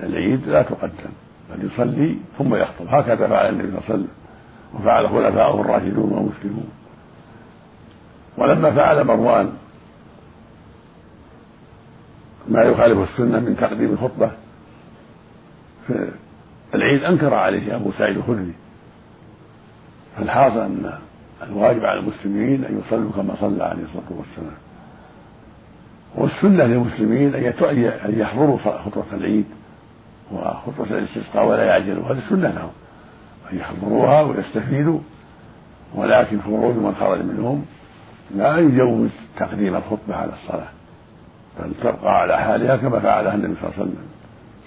العيد 0.04 0.48
لا 0.48 0.62
تقدم 0.62 1.14
بل 1.52 1.66
يصلي 1.66 2.16
ثم 2.38 2.56
يخطب. 2.56 2.86
هكذا 2.88 3.28
فعل 3.28 3.50
النبي 3.50 3.68
صلى 3.68 3.78
الله 3.78 3.84
عليه 3.90 3.94
وسلم 3.94 4.08
وفعل 4.74 5.10
خلفاؤه 5.10 5.62
الراشدون 5.62 6.12
والمسلمون. 6.12 6.70
ولما 8.38 8.72
فعل 8.72 9.04
مروان 9.04 9.54
ما 12.50 12.64
يخالف 12.64 13.10
السنة 13.10 13.40
من 13.40 13.58
تقديم 13.58 13.92
الخطبة 13.92 14.32
في 15.88 16.12
العيد 16.76 17.04
أنكر 17.04 17.34
عليه 17.34 17.76
أبو 17.76 17.92
سعيد 17.92 18.18
الخدري 18.18 18.54
فالحاصل 20.18 20.60
أن 20.60 20.94
الواجب 21.44 21.86
على 21.86 22.00
المسلمين 22.00 22.66
أن 22.66 22.80
يصلوا 22.80 23.12
كما 23.12 23.36
صلى 23.40 23.64
عليه 23.64 23.84
الصلاة 23.84 24.04
والسلام. 24.10 24.58
والسنة 26.16 26.64
للمسلمين 26.64 27.36
أن 27.36 28.20
يحضروا 28.20 28.58
خطبة 28.58 29.04
العيد 29.14 29.46
وخطبة 30.32 30.98
الاستسقاء 30.98 31.46
ولا 31.46 31.64
يعجلوا. 31.64 32.06
هذه 32.06 32.22
سنة 32.30 32.52
لهم 32.52 32.72
أن 33.52 33.58
يحضروها 33.58 34.22
ويستفيدوا. 34.22 35.00
ولكن 35.96 36.42
خروج 36.42 36.76
من 36.76 36.96
خرج 37.00 37.22
منهم 37.22 37.66
لا 38.36 38.58
يجوز 38.58 39.12
تقديم 39.38 39.76
الخطبة 39.76 40.16
على 40.16 40.32
الصلاة 40.34 40.68
بل 41.60 41.74
تبقى 41.84 42.22
على 42.22 42.38
حالها 42.38 42.78
كما 42.78 43.00
فعلها 43.00 43.36
النبي 43.36 43.56
صلى 43.56 43.64
الله 43.64 43.74
عليه 43.80 43.84
وسلم. 43.84 44.06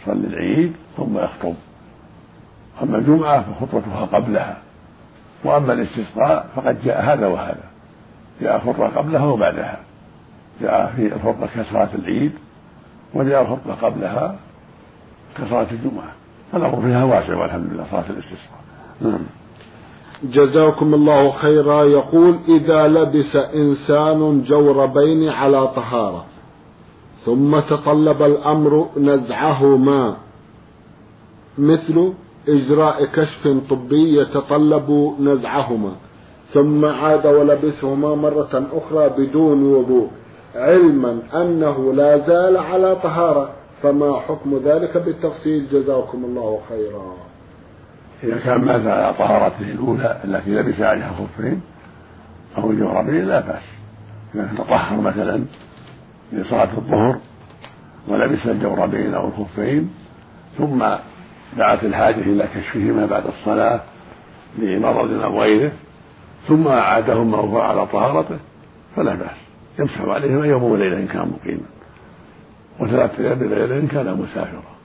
يصلي 0.07 0.27
العيد 0.27 0.73
ثم 0.97 1.19
يخطب 1.19 1.55
أما 2.83 2.99
الجمعة 2.99 3.43
فخطبتها 3.43 4.05
قبلها 4.05 4.59
وأما 5.45 5.73
الاستسقاء 5.73 6.47
فقد 6.57 6.83
جاء 6.85 7.03
هذا 7.03 7.27
وهذا. 7.27 7.65
جاء 8.41 8.59
خطبة 8.59 8.89
قبلها 8.89 9.27
وبعدها. 9.27 9.81
جاء 10.61 10.93
في 10.97 11.07
الخطبة 11.07 11.47
كصلاة 11.47 11.89
العيد 11.95 12.33
وجاء 13.15 13.43
الخطبة 13.43 13.75
قبلها 13.75 14.37
كصلاة 15.39 15.67
الجمعة. 15.73 16.13
فالأمر 16.53 16.83
فيها 16.83 17.05
واسع 17.05 17.37
والحمد 17.37 17.73
لله 17.73 17.87
صلاة 17.91 18.05
الاستسقاء. 18.11 18.61
نعم. 19.01 19.27
جزاكم 20.23 20.95
الله 20.95 21.33
خيرا. 21.33 21.85
يقول 21.85 22.39
إذا 22.49 22.89
لبس 22.89 23.37
إنسان 23.37 24.45
جوربين 24.45 25.29
على 25.29 25.69
طهارة. 25.69 26.25
ثم 27.27 27.61
تطلب 27.61 28.23
الأمر 28.23 28.89
نزعهما. 28.97 30.17
مثل 31.59 32.13
إجراء 32.49 33.05
كشف 33.05 33.49
طبي 33.71 34.21
يتطلب 34.21 35.17
نزعهما. 35.21 35.93
ثم 36.55 36.85
عاد 36.85 37.27
ولبسهما 37.27 38.15
مرة 38.15 38.67
أخرى 38.73 39.09
بدون 39.09 39.75
وضوء 39.75 40.11
علما 40.55 41.19
أنه 41.35 41.93
لا 41.93 42.27
زال 42.27 42.57
على 42.57 42.97
طهارة. 42.97 43.51
فما 43.83 44.21
حكم 44.21 44.57
ذلك 44.65 44.97
بالتفصيل؟ 44.97 45.67
جزاكم 45.73 46.25
الله 46.25 46.61
خيرا. 46.69 47.15
إذا 48.25 48.39
كان 48.39 48.61
مات 48.65 48.87
على 48.87 49.15
طهارته 49.19 49.63
الأولى 49.63 50.21
التي 50.25 50.51
لبس 50.51 50.81
عليها 50.81 51.13
خفين 51.13 51.61
أو 52.59 52.71
الجوربين 52.71 53.25
لا 53.25 53.41
بأس. 53.41 53.63
إذا 54.35 54.51
تطهر 54.59 55.01
مثلا 55.01 55.45
لصلاة 56.33 56.77
الظهر 56.77 57.19
ولبس 58.09 58.47
الجوربين 58.47 59.15
أو 59.15 59.29
الخفين 59.29 59.91
ثم 60.59 60.79
دعت 61.57 61.85
الحاجة 61.85 62.21
إلى 62.21 62.49
كشفهما 62.55 63.07
بعد 63.07 63.27
الصلاة 63.27 63.81
لمرض 64.59 65.13
أو 65.13 65.41
غيره 65.43 65.73
ثم 66.49 66.69
أعادهما 66.69 67.39
وهو 67.39 67.61
على 67.61 67.87
طهارته 67.87 68.39
فلا 68.97 69.15
بأس. 69.15 69.37
يمسح 69.79 70.01
عليهما 70.01 70.47
يوم 70.47 70.63
وليلة 70.63 70.99
إن 70.99 71.07
كان 71.07 71.29
مقيما. 71.29 71.67
وثلاثة 72.81 73.25
أيام 73.25 73.39
بليلة 73.39 73.79
إن 73.79 73.87
كان 73.87 74.17
مسافرا. 74.17 74.77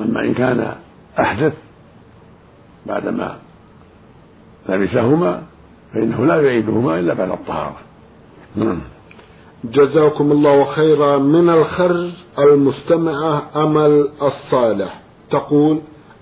أما 0.00 0.20
إن 0.20 0.34
كان 0.34 0.74
أحدث 1.20 1.52
بعدما 2.86 3.36
لبسهما 4.68 5.42
فإنه 5.94 6.26
لا 6.26 6.42
يعيدهما 6.42 6.98
إلا 6.98 7.14
بعد 7.14 7.30
الطهارة. 7.30 7.76
نعم. 8.56 8.80
جزاكم 9.64 10.32
الله 10.32 10.64
خيرا 10.64 11.18
من 11.18 11.50
الخرج 11.50 12.10
المستمعة 12.38 13.42
أمل 13.56 14.08
الصالح. 14.22 15.00
تقول 15.30 15.78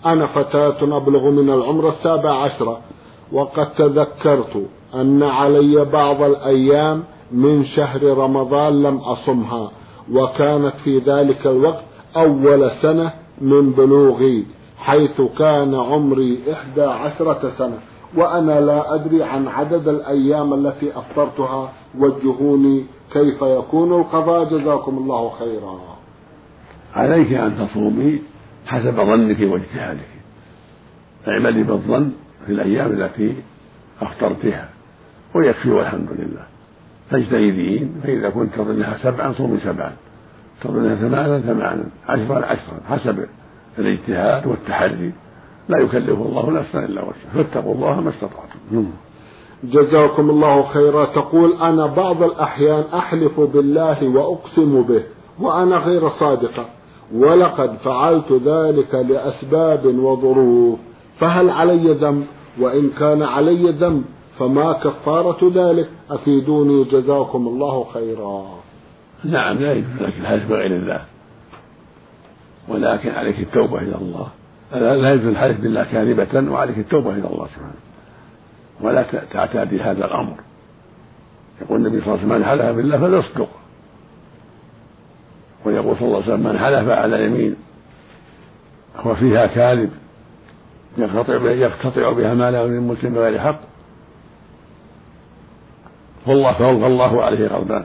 أنا 0.06 0.26
فتاة 0.26 0.96
أبلغ 0.96 1.30
من 1.30 1.50
العمر 1.50 1.88
السابع 1.88 2.30
عشرة 2.30 2.80
وقد 3.32 3.74
تذكرت 3.74 4.66
أن 4.94 5.22
علي 5.22 5.84
بعض 5.84 6.22
الأيام 6.22 7.04
من 7.32 7.64
شهر 7.64 8.02
رمضان 8.02 8.82
لم 8.82 8.96
أصمها 8.96 9.70
وكانت 10.12 10.74
في 10.84 10.98
ذلك 10.98 11.46
الوقت 11.46 11.84
أول 12.16 12.70
سنة 12.82 13.12
من 13.40 13.70
بلوغي 13.70 14.46
حيث 14.78 15.20
كان 15.38 15.74
عمري 15.74 16.38
إحدى 16.52 16.82
عشرة 16.82 17.50
سنة. 17.58 17.78
وأنا 18.16 18.60
لا 18.60 18.94
أدري 18.94 19.22
عن 19.22 19.48
عدد 19.48 19.88
الأيام 19.88 20.54
التي 20.54 20.98
أفطرتها 20.98 21.72
وجهوني 21.98 22.84
كيف 23.12 23.42
يكون 23.42 24.00
القضاء. 24.00 24.44
جزاكم 24.44 24.98
الله 24.98 25.30
خيرا. 25.30 25.80
عليك 26.94 27.32
أن 27.32 27.58
تصومي 27.58 28.22
حسب 28.66 28.96
ظنك 28.96 29.40
واجتهادك. 29.40 30.08
اعملي 31.28 31.62
بالظن 31.62 32.10
في 32.46 32.52
الأيام 32.52 32.92
التي 32.92 33.36
أفطرتها 34.00 34.68
ويكفي 35.34 35.70
والحمد 35.70 36.08
لله. 36.12 36.46
تجتهدين 37.10 38.00
فإذا 38.02 38.30
كنت 38.30 38.54
تظنها 38.54 38.98
سبعا 39.02 39.32
صومي 39.32 39.58
سبعا. 39.58 39.92
تظنها 40.62 40.94
ثمانا 40.94 41.40
ثمانا 41.40 41.84
عشرا 42.08 42.46
عشرا 42.46 42.80
حسب 42.88 43.26
الاجتهاد 43.78 44.46
والتحري 44.46 45.12
لا 45.68 45.78
يكلف 45.78 46.20
الله 46.20 46.50
نفسا 46.50 46.84
إلا 46.84 47.02
وسعها. 47.02 47.32
فاتقوا 47.34 47.74
الله 47.74 48.00
ما 48.00 48.10
استطعتم. 48.10 48.86
جزاكم 49.64 50.30
الله 50.30 50.62
خيرا. 50.62 51.04
تقول 51.04 51.52
أنا 51.52 51.86
بعض 51.86 52.22
الأحيان 52.22 52.84
أحلف 52.94 53.40
بالله 53.40 54.08
وأقسم 54.08 54.82
به 54.82 55.02
وأنا 55.40 55.76
غير 55.76 56.08
صادقة 56.08 56.66
ولقد 57.14 57.76
فعلت 57.76 58.32
ذلك 58.32 58.94
لأسباب 58.94 59.86
وظروف. 59.86 60.78
فهل 61.18 61.50
علي 61.50 61.92
ذنب؟ 61.92 62.26
وإن 62.60 62.90
كان 62.90 63.22
علي 63.22 63.70
ذنب 63.70 64.04
فما 64.38 64.72
كفارة 64.72 65.52
ذلك؟ 65.54 65.88
أفيدوني 66.10 66.84
جزاكم 66.84 67.48
الله 67.48 67.84
خيرا. 67.94 68.44
نعم 69.24 69.58
لا 69.58 69.72
يجوز 69.72 70.02
لك 70.02 70.14
الحلف 70.20 70.48
بغير 70.48 70.76
الله. 70.76 71.00
ولكن 72.68 73.10
عليك 73.10 73.38
التوبة 73.38 73.78
إلى 73.78 73.94
الله. 73.94 74.28
لا 74.72 75.12
يجوز 75.12 75.26
الحلف 75.26 75.60
بالله 75.60 75.84
كاذبة 75.84 76.52
وعليك 76.52 76.78
التوبة 76.78 77.10
إلى 77.10 77.26
الله 77.26 77.46
سبحانه 77.46 77.74
ولا 78.80 79.04
تعتادي 79.32 79.80
هذا 79.82 80.04
الأمر. 80.04 80.36
يقول 81.62 81.86
النبي 81.86 82.00
صلى 82.00 82.14
الله 82.14 82.18
عليه 82.18 82.26
وسلم 82.26 82.38
من 82.38 82.44
حلف 82.44 82.76
بالله 82.76 82.98
فليصدق 82.98 83.48
ويقول 85.64 85.96
صلى 85.96 86.06
الله 86.06 86.22
عليه 86.22 86.26
وسلم 86.26 86.46
من 86.46 86.58
حلف 86.58 86.88
على 86.88 87.26
يمين 87.26 87.56
هو 88.96 89.14
فيها 89.14 89.46
كاذب 89.46 89.90
يقتطع 90.98 91.34
يقتطع 91.34 92.12
بها 92.12 92.34
ماله 92.34 92.66
من 92.66 92.88
مسلم 92.88 93.14
بغير 93.14 93.38
حق. 93.38 93.60
والله 96.26 96.52
فوق 96.52 96.86
الله 96.86 97.22
عليه 97.22 97.48
غضبان. 97.48 97.84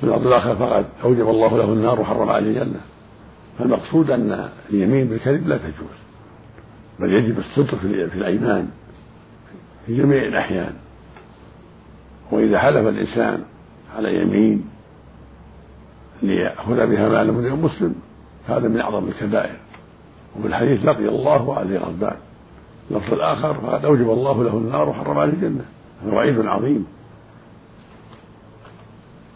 في 0.00 0.06
الأرض 0.06 0.26
الآخرة 0.26 0.54
فقد 0.54 0.84
أوجب 1.04 1.28
الله 1.28 1.58
له 1.58 1.64
النار 1.64 2.00
وحرم 2.00 2.28
عليه 2.28 2.48
الجنة. 2.48 2.80
فالمقصود 3.58 4.10
أن 4.10 4.48
اليمين 4.70 5.08
بالكذب 5.08 5.48
لا 5.48 5.56
تجوز 5.56 5.98
بل 7.00 7.12
يجب 7.12 7.38
الصدق 7.38 7.74
في 7.74 8.14
الأيمان 8.14 8.70
في 9.86 9.96
جميع 9.96 10.22
الأحيان. 10.22 10.72
وإذا 12.30 12.58
حلف 12.58 12.86
الإنسان 12.86 13.44
على 13.96 14.22
يمين 14.22 14.64
ليأخذ 16.22 16.86
بها 16.86 17.08
مال 17.08 17.32
من 17.32 17.50
مسلم 17.50 17.94
هذا 18.48 18.68
من 18.68 18.80
أعظم 18.80 19.08
الكبائر. 19.08 19.56
وفي 20.38 20.46
الحديث 20.48 20.84
لقي 20.84 21.08
الله 21.08 21.42
وعليه 21.42 21.78
غضبان. 21.78 22.16
اللفظ 22.90 23.12
الآخر 23.12 23.54
فقد 23.54 23.84
أوجب 23.84 24.10
الله 24.10 24.44
له 24.44 24.56
النار 24.56 24.88
وحرم 24.88 25.18
عليه 25.18 25.32
الجنة. 25.32 25.64
هذا 26.04 26.12
وعيد 26.12 26.40
عظيم. 26.40 26.86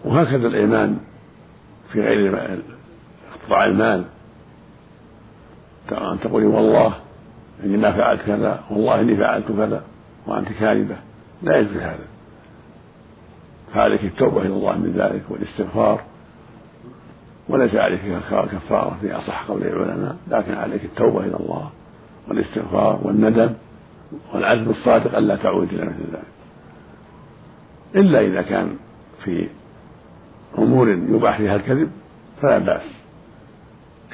وهكذا 0.04 0.46
الإيمان 0.46 0.98
في 1.92 2.00
غير 2.00 2.18
اقتطاع 3.44 3.64
المال. 3.64 4.04
أن 5.92 6.20
تقولي 6.20 6.46
والله 6.46 6.94
إني 7.64 7.76
ما 7.76 7.92
فعلت 7.92 8.22
كذا 8.22 8.64
والله 8.70 9.00
إني 9.00 9.16
فعلت 9.16 9.48
كذا 9.48 9.82
وأنت 10.26 10.48
كاذبة. 10.48 10.96
لا 11.42 11.56
يجوز 11.56 11.76
هذا. 11.76 12.04
فعليك 13.74 14.04
التوبة 14.04 14.40
إلى 14.40 14.54
الله 14.54 14.78
من 14.78 14.92
ذلك 14.96 15.22
والاستغفار. 15.30 16.00
وليس 17.48 17.74
عليك 17.74 18.00
كفارة 18.30 18.98
في 19.00 19.12
أصح 19.12 19.44
قول 19.48 19.62
العلماء 19.62 20.16
لكن 20.28 20.54
عليك 20.54 20.84
التوبة 20.84 21.20
إلى 21.20 21.36
الله 21.36 21.70
والاستغفار 22.28 23.00
والندم 23.02 23.50
والعزم 24.34 24.70
الصادق 24.70 25.16
ألا 25.16 25.36
تعود 25.36 25.72
إلى 25.72 25.84
مثل 25.84 26.02
ذلك. 26.12 26.34
إلا 27.94 28.20
إذا 28.20 28.42
كان 28.42 28.76
في 29.24 29.48
أمور 30.58 30.90
يباح 30.90 31.36
فيها 31.36 31.56
الكذب 31.56 31.90
فلا 32.42 32.58
بأس. 32.58 33.03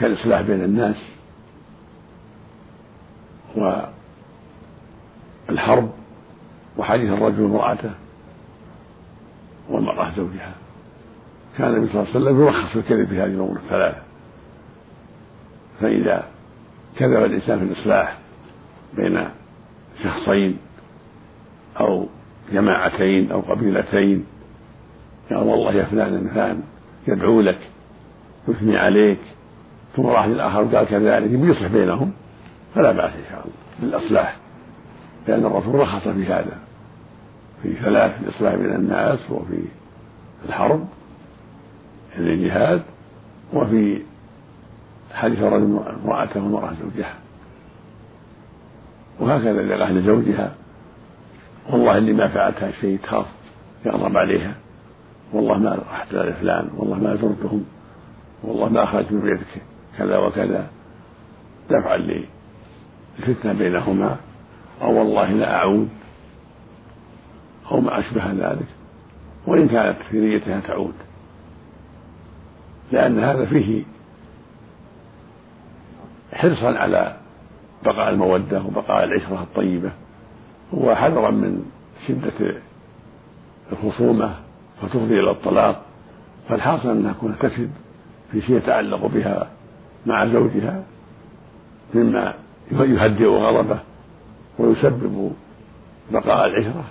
كالإصلاح 0.01 0.41
بين 0.41 0.65
الناس 0.65 0.97
والحرب 5.49 5.91
وحديث 6.79 7.11
الرجل 7.11 7.45
امرأته 7.45 7.91
والمرأة 9.69 10.11
زوجها. 10.17 10.55
كان 11.59 11.75
النبي 11.75 11.93
صلى 11.93 12.03
الله 12.03 12.15
عليه 12.15 12.21
وسلم 12.21 12.41
يرخص 12.41 12.77
الكذب 12.77 13.09
في 13.09 13.15
هذه 13.15 13.25
الأمور 13.25 13.57
الثلاثة. 13.57 14.03
فإذا 15.81 16.27
كذب 16.97 17.25
الإنسان 17.25 17.59
في 17.59 17.65
الإصلاح 17.65 18.19
بين 18.97 19.29
شخصين 20.05 20.59
أو 21.81 22.07
جماعتين 22.53 23.33
أو 23.33 23.41
قبيلتين 23.41 24.27
قال 25.31 25.39
والله 25.39 25.73
يا 25.73 25.85
فلان 25.85 26.29
فلان 26.29 26.63
يدعو 27.09 27.41
لك 27.41 27.59
يثني 28.49 28.77
عليك 28.77 29.19
ثم 29.96 30.07
راح 30.07 30.26
للآخر 30.26 30.62
وقال 30.62 30.87
كذلك 30.87 31.31
يصلح 31.31 31.66
بينهم 31.66 32.12
فلا 32.74 32.92
بأس 32.92 33.12
إن 33.12 33.24
شاء 33.31 33.44
الله 33.44 33.53
بالإصلاح. 33.81 34.37
لأن 35.29 35.46
الرسول 35.46 35.74
رخص 35.74 36.09
في 36.09 36.26
هذا 36.26 36.59
في 37.62 37.74
ثلاث 37.74 38.22
الإصلاح 38.22 38.55
بين 38.55 38.74
الناس 38.74 39.31
وفي 39.31 39.62
الحرب 40.48 40.88
الجهاد 42.18 42.83
وفي 43.53 44.03
حديث 45.12 45.38
الرجل 45.38 45.81
امرأته 46.05 46.44
ومرأة 46.44 46.72
زوجها. 46.83 47.14
وهكذا 49.20 49.85
قال 49.85 49.94
لزوجها 49.94 50.55
والله 51.70 51.98
إني 51.98 52.12
ما 52.12 52.29
فعلت 52.29 52.57
هذا 52.57 52.68
الشيء 52.68 52.98
تخاف 53.03 53.26
يغضب 53.87 54.16
عليها. 54.16 54.55
والله 55.33 55.59
ما 55.59 55.79
رحت 55.92 56.14
لفلان 56.14 56.70
والله 56.76 56.96
ما 56.96 57.16
زرتهم 57.16 57.64
والله 58.42 58.68
ما 58.68 58.85
أخرجت 58.85 59.12
من 59.12 59.20
بيتك. 59.20 59.62
كذا 60.01 60.19
وكذا. 60.19 60.67
دفعا 61.71 61.97
للفتنة 63.19 63.53
بينهما. 63.53 64.17
أو 64.83 64.99
والله 64.99 65.31
لا 65.31 65.55
أعود. 65.55 65.89
أو 67.71 67.81
ما 67.81 67.99
أشبه 67.99 68.33
ذلك. 68.33 68.67
وإن 69.47 69.69
كانت 69.69 69.97
في 70.11 70.21
نيتها 70.21 70.61
تعود. 70.61 70.95
لأن 72.93 73.19
هذا 73.19 73.47
فيه 73.47 73.85
حرصا 76.33 76.79
على 76.79 77.17
بقاء 77.85 78.11
المودة 78.11 78.63
وبقاء 78.63 79.05
العشرة 79.05 79.43
الطيبة. 79.43 79.91
وحذرا 80.73 81.31
من 81.31 81.65
شدة 82.09 82.61
الخصومة 83.73 84.35
فتفضي 84.83 85.21
إلى 85.21 85.31
الطلاق. 85.31 85.83
فالحاصل 86.49 86.91
أنها 86.91 87.13
تكون 87.13 87.37
تكذب 87.39 87.71
في 88.33 88.41
شيء 88.41 88.57
يتعلق 88.57 89.07
بها 89.07 89.51
مع 90.07 90.27
زوجها 90.27 90.83
مما 91.95 92.35
يهدئ 92.73 93.27
غضبه 93.27 93.79
ويسبب 94.59 95.33
بقاء 96.13 96.47
العشرة 96.47 96.85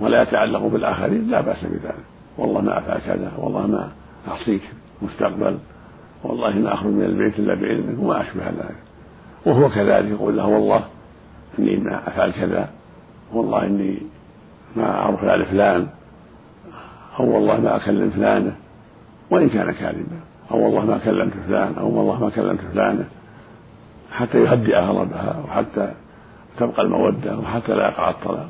ولا 0.00 0.22
يتعلق 0.22 0.66
بالآخرين 0.66 1.30
لا 1.30 1.40
بأس 1.40 1.64
بذلك. 1.64 2.04
والله 2.38 2.60
ما 2.60 2.78
أفعل 2.78 2.98
كذا 2.98 3.32
والله 3.38 3.66
ما 3.66 3.92
أعصيك 4.28 4.62
مستقبل 5.02 5.58
والله 6.24 6.58
ما 6.58 6.74
أخرج 6.74 6.92
من 6.92 7.04
البيت 7.04 7.38
إلا 7.38 7.54
بعلمك 7.54 7.98
وما 7.98 8.20
أشبه 8.20 8.44
ذلك. 8.44 8.76
وهو 9.46 9.68
كذلك 9.68 10.10
يقول 10.10 10.36
له 10.36 10.46
والله 10.46 10.84
إني 11.58 11.76
ما 11.76 12.08
أفعل 12.08 12.30
كذا 12.30 12.70
والله 13.32 13.66
إني 13.66 13.98
ما 14.76 15.08
أروح 15.08 15.24
على 15.24 15.44
فلان 15.44 15.86
أو 17.20 17.34
والله 17.34 17.60
ما 17.60 17.76
أكلم 17.76 18.10
فلانة 18.10 18.56
وإن 19.30 19.48
كان 19.48 19.70
كاذبا. 19.70 20.20
أو 20.50 20.64
والله 20.64 20.84
ما 20.84 20.98
كلمت 20.98 21.32
فلان 21.46 21.74
أو 21.78 21.98
والله 21.98 22.20
ما 22.24 22.30
كلمت 22.30 22.60
فلانة. 22.72 23.04
حتى 24.12 24.38
يهدئ 24.38 24.78
غضبها 24.78 25.44
وحتى 25.44 25.92
تبقى 26.58 26.82
المودة 26.82 27.38
وحتى 27.38 27.72
لا 27.72 27.88
يقع 27.88 28.10
الطلاق. 28.10 28.48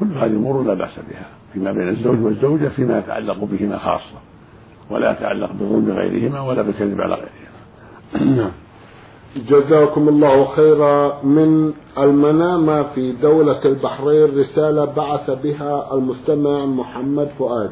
كل 0.00 0.06
هذه 0.06 0.30
أمور 0.30 0.62
لا 0.62 0.74
بأس 0.74 0.98
بها 1.10 1.26
فيما 1.52 1.72
بين 1.72 1.88
الزوج 1.88 2.24
والزوجة 2.24 2.68
فيما 2.68 2.98
يتعلق 2.98 3.44
بهما 3.44 3.78
خاصة 3.78 4.18
ولا 4.90 5.10
يتعلق 5.10 5.52
بظلم 5.52 5.90
غيرهما 5.90 6.40
ولا 6.40 6.62
بالكذب 6.62 7.00
على 7.00 7.14
غيرهما. 7.14 8.36
نعم 8.36 8.50
جزاكم 9.48 10.08
الله 10.08 10.44
خيرا 10.44 11.22
من 11.24 11.72
المنامة 11.98 12.82
في 12.82 13.12
دولة 13.12 13.64
البحرين 13.64 14.38
رسالة 14.40 14.84
بعث 14.84 15.30
بها 15.30 15.94
المستمع 15.94 16.66
محمد 16.66 17.28
فؤاد. 17.38 17.70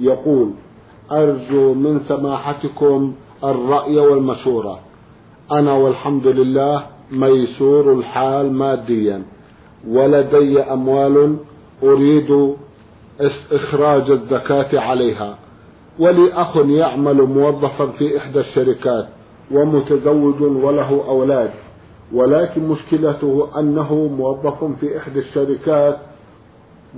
يقول 0.00 0.50
أرجو 1.10 1.74
من 1.74 2.00
سماحتكم 2.00 3.14
الرأي 3.44 3.98
والمشورة. 3.98 4.78
أنا 5.52 5.72
والحمد 5.72 6.26
لله 6.26 6.86
ميسور 7.10 7.92
الحال 7.92 8.52
ماديا. 8.52 9.22
ولدي 9.88 10.60
أموال 10.60 11.36
أريد 11.82 12.54
إخراج 13.52 14.10
الزكاة 14.10 14.80
عليها. 14.80 15.38
ولي 15.98 16.32
أخ 16.32 16.56
يعمل 16.56 17.22
موظفا 17.22 17.86
في 17.86 18.18
إحدى 18.18 18.40
الشركات 18.40 19.08
ومتزوج 19.50 20.42
وله 20.42 21.04
أولاد. 21.08 21.50
ولكن 22.12 22.68
مشكلته 22.68 23.48
أنه 23.58 23.94
موظف 24.18 24.64
في 24.80 24.98
إحدى 24.98 25.18
الشركات 25.18 25.98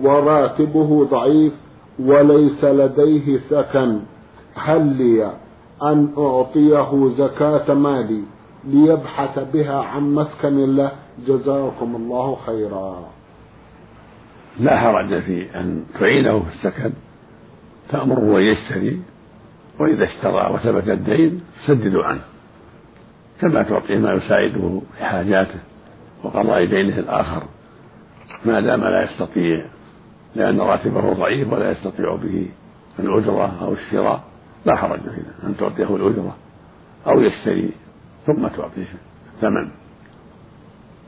وراتبه 0.03 1.05
ضعيف 1.11 1.53
وليس 1.99 2.65
لديه 2.65 3.39
سكن. 3.39 4.01
هل 4.55 4.87
لي 4.87 5.33
أن 5.83 6.09
أعطيه 6.19 7.09
زكاة 7.09 7.75
مالي 7.75 8.23
ليبحث 8.65 9.39
بها 9.53 9.83
عن 9.83 10.15
مسكن 10.15 10.77
له؟ 10.77 10.93
جزاكم 11.27 11.97
الله 11.97 12.37
خيرا. 12.47 13.09
لا 14.61 14.79
حرج 14.79 15.23
في 15.23 15.61
أن 15.61 15.85
تعينه 16.01 16.41
في 16.41 16.55
السكن. 16.55 16.93
تأمره 17.89 18.39
أن 18.39 18.43
يشتري 18.43 19.03
وإذا 19.79 20.05
اشترى 20.05 20.51
وثبت 20.55 20.89
الدين 20.89 21.41
سددوا 21.67 22.05
عنه. 22.05 22.21
كما 23.41 23.63
تعطيه 23.63 23.99
ما 23.99 24.13
يساعده 24.13 24.81
في 24.99 25.05
حاجاته 25.05 25.59
وقضاء 26.25 26.65
دينه 26.65 26.99
الآخر. 26.99 27.43
ما 28.45 28.61
دام 28.61 28.81
لا 28.81 29.03
يستطيع 29.05 29.67
لأن 30.37 30.61
راتبه 30.61 31.13
ضعيف 31.13 31.53
ولا 31.53 31.71
يستطيع 31.71 32.15
به 32.15 32.49
الأجرة 32.99 33.53
أو 33.63 33.73
الشراء. 33.73 34.23
لا 34.67 34.77
حرج 34.77 35.01
فيه 35.01 35.47
أن 35.49 35.57
تعطيه 35.57 35.97
الأجرة 35.97 36.37
أو 37.07 37.21
يشتري 37.21 37.71
ثم 38.27 38.47
تعطيه 38.47 38.95
الثمن 39.35 39.71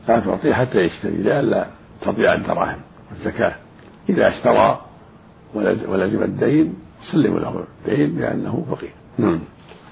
لا 0.07 0.19
تعطيه 0.19 0.53
حتى 0.53 0.77
يشتري 0.77 1.17
لئلا 1.17 1.67
تضيع 2.01 2.33
الدراهم 2.33 2.79
والزكاة. 3.11 3.55
إذا 4.09 4.27
اشترى 4.27 4.81
ولزم 5.87 6.23
الدين 6.23 6.75
سلموا 7.11 7.39
له 7.39 7.63
الدين 7.87 8.19
لأنه 8.19 8.65
فقير. 8.71 8.93
نعم. 9.17 9.39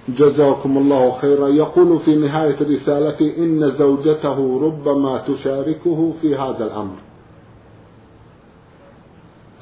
جزاكم 0.09 0.77
الله 0.77 1.11
خيرا. 1.11 1.47
يقول 1.47 1.99
في 1.99 2.15
نهاية 2.15 2.57
رسالته 2.61 3.37
إن 3.37 3.69
زوجته 3.69 4.61
ربما 4.61 5.17
تشاركه 5.17 6.13
في 6.21 6.35
هذا 6.35 6.65
الأمر. 6.65 6.95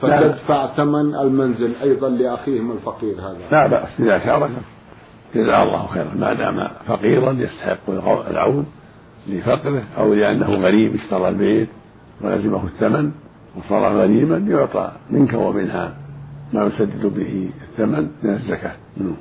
فتدفع 0.01 0.67
ثمن 0.67 1.15
المنزل 1.15 1.75
أيضا 1.84 2.10
لأخيهم 2.10 2.71
الفقير 2.71 3.15
هذا. 3.15 3.38
لا 3.51 3.67
بأس 3.67 3.89
إذا 3.99 4.19
شارك 4.25 4.51
جزاه 5.36 5.63
الله 5.63 5.88
خيرا. 5.88 6.13
ما 6.19 6.34
دام 6.34 6.67
فقيرا 6.88 7.32
يستحق 7.32 7.89
العون 8.29 8.65
لفقره 9.27 9.84
أو 9.97 10.13
لأنه 10.13 10.49
غريب 10.49 10.95
اشترى 10.95 11.29
البيت 11.29 11.69
ولزمه 12.21 12.63
الثمن 12.63 13.12
وصار 13.58 13.97
غريبا 13.97 14.38
يعطى 14.38 14.91
منك 15.10 15.34
ومنها 15.34 15.95
ما 16.53 16.65
يسدد 16.65 17.06
به 17.06 17.49
الثمن 17.69 18.08
من 18.23 18.34
الزكاة. 18.34 18.75
نعم. 18.97 19.15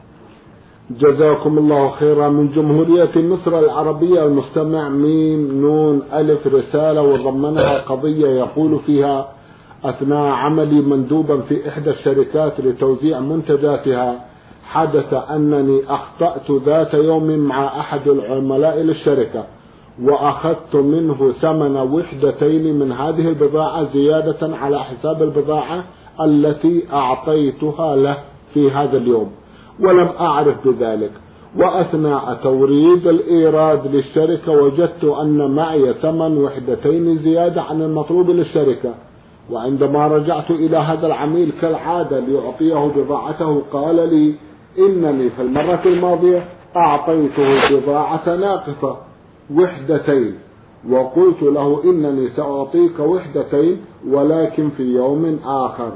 جزاكم 0.91 1.59
الله 1.59 1.91
خيرا 1.91 2.29
من 2.29 2.49
جمهورية 2.49 3.11
مصر 3.17 3.59
العربية 3.59 4.27
المستمع 4.27 4.89
ميم 4.89 5.61
نون 5.61 6.03
ألف 6.13 6.47
رسالة 6.47 7.03
وضمنها 7.03 7.79
قضية 7.79 8.29
يقول 8.29 8.79
فيها 8.87 9.29
أثناء 9.85 10.33
عملي 10.33 10.81
مندوبا 10.81 11.41
في 11.41 11.69
إحدى 11.69 11.91
الشركات 11.91 12.61
لتوزيع 12.61 13.21
منتجاتها 13.21 14.25
حدث 14.65 15.15
أنني 15.15 15.81
أخطأت 15.89 16.51
ذات 16.51 16.95
يوم 16.95 17.27
مع 17.39 17.81
أحد 17.81 18.09
العملاء 18.09 18.79
للشركة 18.79 19.45
وأخذت 20.03 20.77
منه 20.77 21.33
ثمن 21.41 21.77
وحدتين 21.77 22.79
من 22.79 22.93
هذه 22.93 23.29
البضاعة 23.29 23.93
زيادة 23.93 24.57
على 24.57 24.85
حساب 24.85 25.23
البضاعة 25.23 25.85
التي 26.21 26.83
أعطيتها 26.93 27.97
له 27.97 28.17
في 28.55 28.71
هذا 28.71 28.97
اليوم 28.99 29.31
ولم 29.81 30.09
أعرف 30.21 30.69
بذلك. 30.69 31.11
وأثناء 31.57 32.35
توريد 32.43 33.07
الإيراد 33.07 33.87
للشركة 33.87 34.53
وجدت 34.53 35.05
أن 35.05 35.51
معي 35.51 35.93
ثمن 35.93 36.39
وحدتين 36.39 37.19
زيادة 37.19 37.63
عن 37.63 37.83
المطلوب 37.83 38.31
للشركة. 38.31 38.95
وعندما 39.51 40.07
رجعت 40.07 40.51
إلى 40.51 40.77
هذا 40.77 41.07
العميل 41.07 41.53
كالعادة 41.61 42.21
لأعطيه 42.21 42.93
بضاعته 42.97 43.63
قال 43.73 43.97
لي 43.97 44.35
إنني 44.79 45.31
في 45.31 45.43
المرة 45.43 45.81
الماضية 45.87 46.45
أعطيته 46.77 47.71
بضاعة 47.71 48.37
ناقصة 48.37 48.97
وحدتين. 49.55 50.35
وقلت 50.91 51.43
له 51.43 51.85
إنني 51.85 52.29
سأعطيك 52.29 52.99
وحدتين 52.99 53.81
ولكن 54.09 54.71
في 54.71 54.83
يوم 54.83 55.39
آخر 55.45 55.93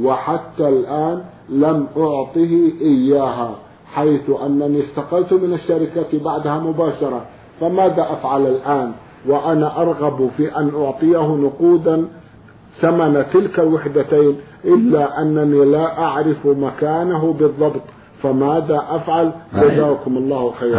وحتى 0.00 0.68
الآن 0.68 1.24
لم 1.48 1.86
أعطه 1.96 2.72
إياها 2.80 3.54
حيث 3.94 4.30
أنني 4.46 4.84
استقلت 4.84 5.32
من 5.32 5.52
الشركة 5.52 6.18
بعدها 6.24 6.58
مباشرة 6.58 7.26
فماذا 7.60 8.02
أفعل 8.12 8.46
الآن؟ 8.46 8.92
وأنا 9.28 9.82
أرغب 9.82 10.30
في 10.36 10.56
أن 10.56 10.70
أعطيه 10.76 11.36
نقودا 11.36 12.08
ثمن 12.80 13.24
تلك 13.32 13.58
الوحدتين 13.60 14.36
إلا 14.64 15.22
أنني 15.22 15.64
لا 15.64 15.98
أعرف 15.98 16.46
مكانه 16.46 17.32
بالضبط. 17.32 17.82
فماذا 18.22 18.82
أفعل؟ 18.90 19.32
جزاكم 19.54 20.16
الله 20.16 20.52
خيرا. 20.60 20.78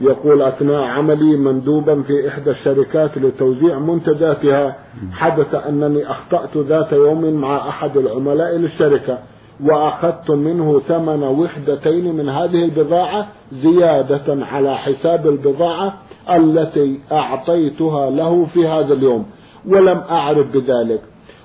يقول 0.00 0.42
أثناء 0.42 0.82
عملي 0.82 1.36
مندوبا 1.36 2.02
في 2.02 2.28
إحدى 2.28 2.50
الشركات 2.50 3.18
لتوزيع 3.18 3.78
منتجاتها 3.78 4.76
حدث 5.12 5.54
أنني 5.54 6.10
أخطأت 6.10 6.56
ذات 6.56 6.92
يوم 6.92 7.34
مع 7.34 7.68
أحد 7.68 7.96
العملاء 7.96 8.56
للشركة 8.56 9.18
وأخذت 9.64 10.30
منه 10.30 10.78
ثمن 10.78 11.22
وحدتين 11.22 12.16
من 12.16 12.28
هذه 12.28 12.64
البضاعة 12.64 13.28
زيادة 13.52 14.46
على 14.46 14.76
حساب 14.76 15.26
البضاعة 15.26 15.94
التي 16.30 17.00
أعطيتها 17.12 18.10
له 18.10 18.46
في 18.54 18.68
هذا 18.68 18.94
اليوم. 18.94 19.26
ولم 19.66 19.98
أعرف 19.98 20.46
بذلك. 20.52 21.00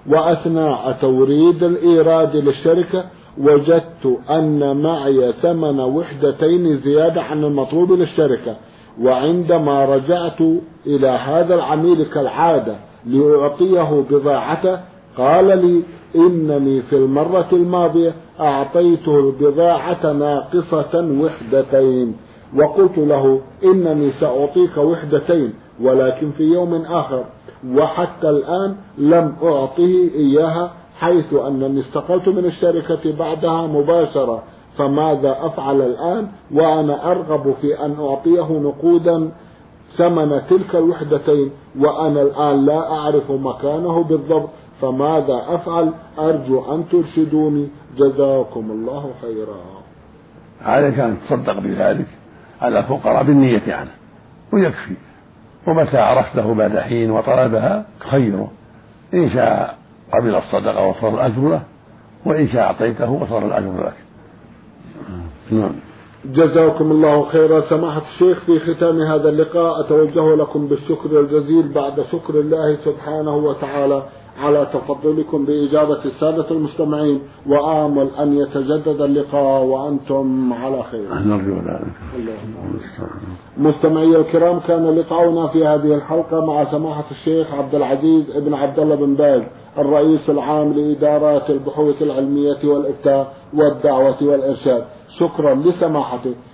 وأثناء 0.09 0.97
توريد 1.01 1.63
الإيراد 1.63 2.35
للشركة 2.35 3.03
وجدت 3.37 4.19
أن 4.29 4.81
معي 4.81 5.33
ثمن 5.41 5.79
وحدتين 5.79 6.77
زيادة 6.77 7.21
عن 7.21 7.43
المطلوب 7.43 7.91
للشركة. 7.91 8.55
وعندما 9.01 9.85
رجعت 9.85 10.41
إلى 10.85 11.07
هذا 11.07 11.55
العميل 11.55 12.03
كالعادة 12.03 12.75
لأعطيه 13.05 14.03
بضاعته 14.09 14.79
قال 15.17 15.45
لي 15.45 15.83
إنني 16.15 16.81
في 16.81 16.95
المرة 16.95 17.47
الماضية 17.53 18.13
أعطيته 18.39 19.19
البضاعة 19.19 20.13
ناقصة 20.13 21.21
وحدتين. 21.21 22.15
وقلت 22.55 22.97
له 22.97 23.41
إنني 23.63 24.11
سأعطيك 24.11 24.77
وحدتين 24.77 25.53
ولكن 25.81 26.31
في 26.31 26.43
يوم 26.43 26.73
آخر. 26.73 27.25
وحتى 27.67 28.29
الآن 28.29 28.75
لم 28.97 29.35
أعطه 29.43 30.09
إياها 30.15 30.71
حيث 30.99 31.33
أنني 31.33 31.79
استقلت 31.79 32.29
من 32.29 32.45
الشركة 32.45 33.17
بعدها 33.17 33.67
مباشرة. 33.67 34.43
فماذا 34.77 35.37
أفعل 35.41 35.81
الآن؟ 35.81 36.27
وأنا 36.51 37.11
أرغب 37.11 37.55
في 37.61 37.85
أن 37.85 37.95
أعطيه 37.99 38.51
نقودا 38.51 39.31
ثمن 39.97 40.41
تلك 40.49 40.75
الوحدتين 40.75 41.51
وأنا 41.79 42.21
الآن 42.21 42.65
لا 42.65 42.91
أعرف 42.91 43.31
مكانه 43.31 44.03
بالضبط. 44.03 44.49
فماذا 44.81 45.45
أفعل؟ 45.47 45.93
أرجو 46.19 46.73
أن 46.73 46.89
ترشدوني. 46.89 47.67
جزاكم 47.97 48.71
الله 48.71 49.11
خيرا. 49.21 49.61
عليك 50.61 50.99
أن 50.99 51.17
تصدق 51.25 51.59
بذلك 51.59 52.07
على 52.61 52.79
الفقراء 52.79 53.23
بالنية 53.23 53.73
عنه 53.73 53.91
ويكفي. 54.53 54.95
ومتى 55.67 55.97
عرفته 55.97 56.53
بعد 56.53 56.77
حين 56.77 57.11
وطلبها 57.11 57.85
خيره. 57.99 58.51
إن 59.13 59.29
شاء 59.29 59.77
قبل 60.13 60.35
الصدقة 60.35 60.87
وصار 60.87 61.13
الأجر 61.13 61.49
له 61.49 61.61
وإن 62.25 62.49
شاء 62.49 62.61
أعطيته 62.61 63.11
وصار 63.11 63.45
الأجر 63.45 63.85
لك. 63.87 63.93
نعم. 65.51 65.71
جزاكم 66.25 66.91
الله 66.91 67.25
خيرا. 67.25 67.61
سماحة 67.61 68.01
الشيخ 68.13 68.39
في 68.45 68.59
ختام 68.59 69.01
هذا 69.01 69.29
اللقاء 69.29 69.79
أتوجه 69.79 70.35
لكم 70.35 70.67
بالشكر 70.67 71.19
الجزيل 71.19 71.73
بعد 71.73 72.05
شكر 72.11 72.33
الله 72.33 72.75
سبحانه 72.75 73.35
وتعالى. 73.35 74.03
على 74.37 74.67
تفضلكم 74.73 75.45
بإجابة 75.45 76.05
السادة 76.05 76.51
المستمعين 76.51 77.21
وآمل 77.47 78.09
أن 78.19 78.37
يتجدد 78.37 79.01
اللقاء 79.01 79.63
وأنتم 79.63 80.53
على 80.53 80.83
خير. 80.91 81.13
نرجو 81.13 81.53
ذلك 81.53 81.93
مستمعي 83.57 84.15
الكرام 84.15 84.59
كان 84.59 84.95
لقاؤنا 84.95 85.47
في 85.47 85.67
هذه 85.67 85.95
الحلقة 85.95 86.45
مع 86.45 86.71
سماحة 86.71 87.05
الشيخ 87.11 87.53
عبد 87.53 87.75
العزيز 87.75 88.37
بن 88.37 88.53
عبد 88.53 88.79
الله 88.79 88.95
بن 88.95 89.15
باز 89.15 89.43
الرئيس 89.77 90.29
العام 90.29 90.73
لإدارات 90.73 91.49
البحوث 91.49 92.01
العلمية 92.01 92.57
والإفتاء 92.63 93.33
والدعوة 93.53 94.17
والإرشاد. 94.21 94.85
شكرا 95.19 95.55
لسماحته. 95.55 96.35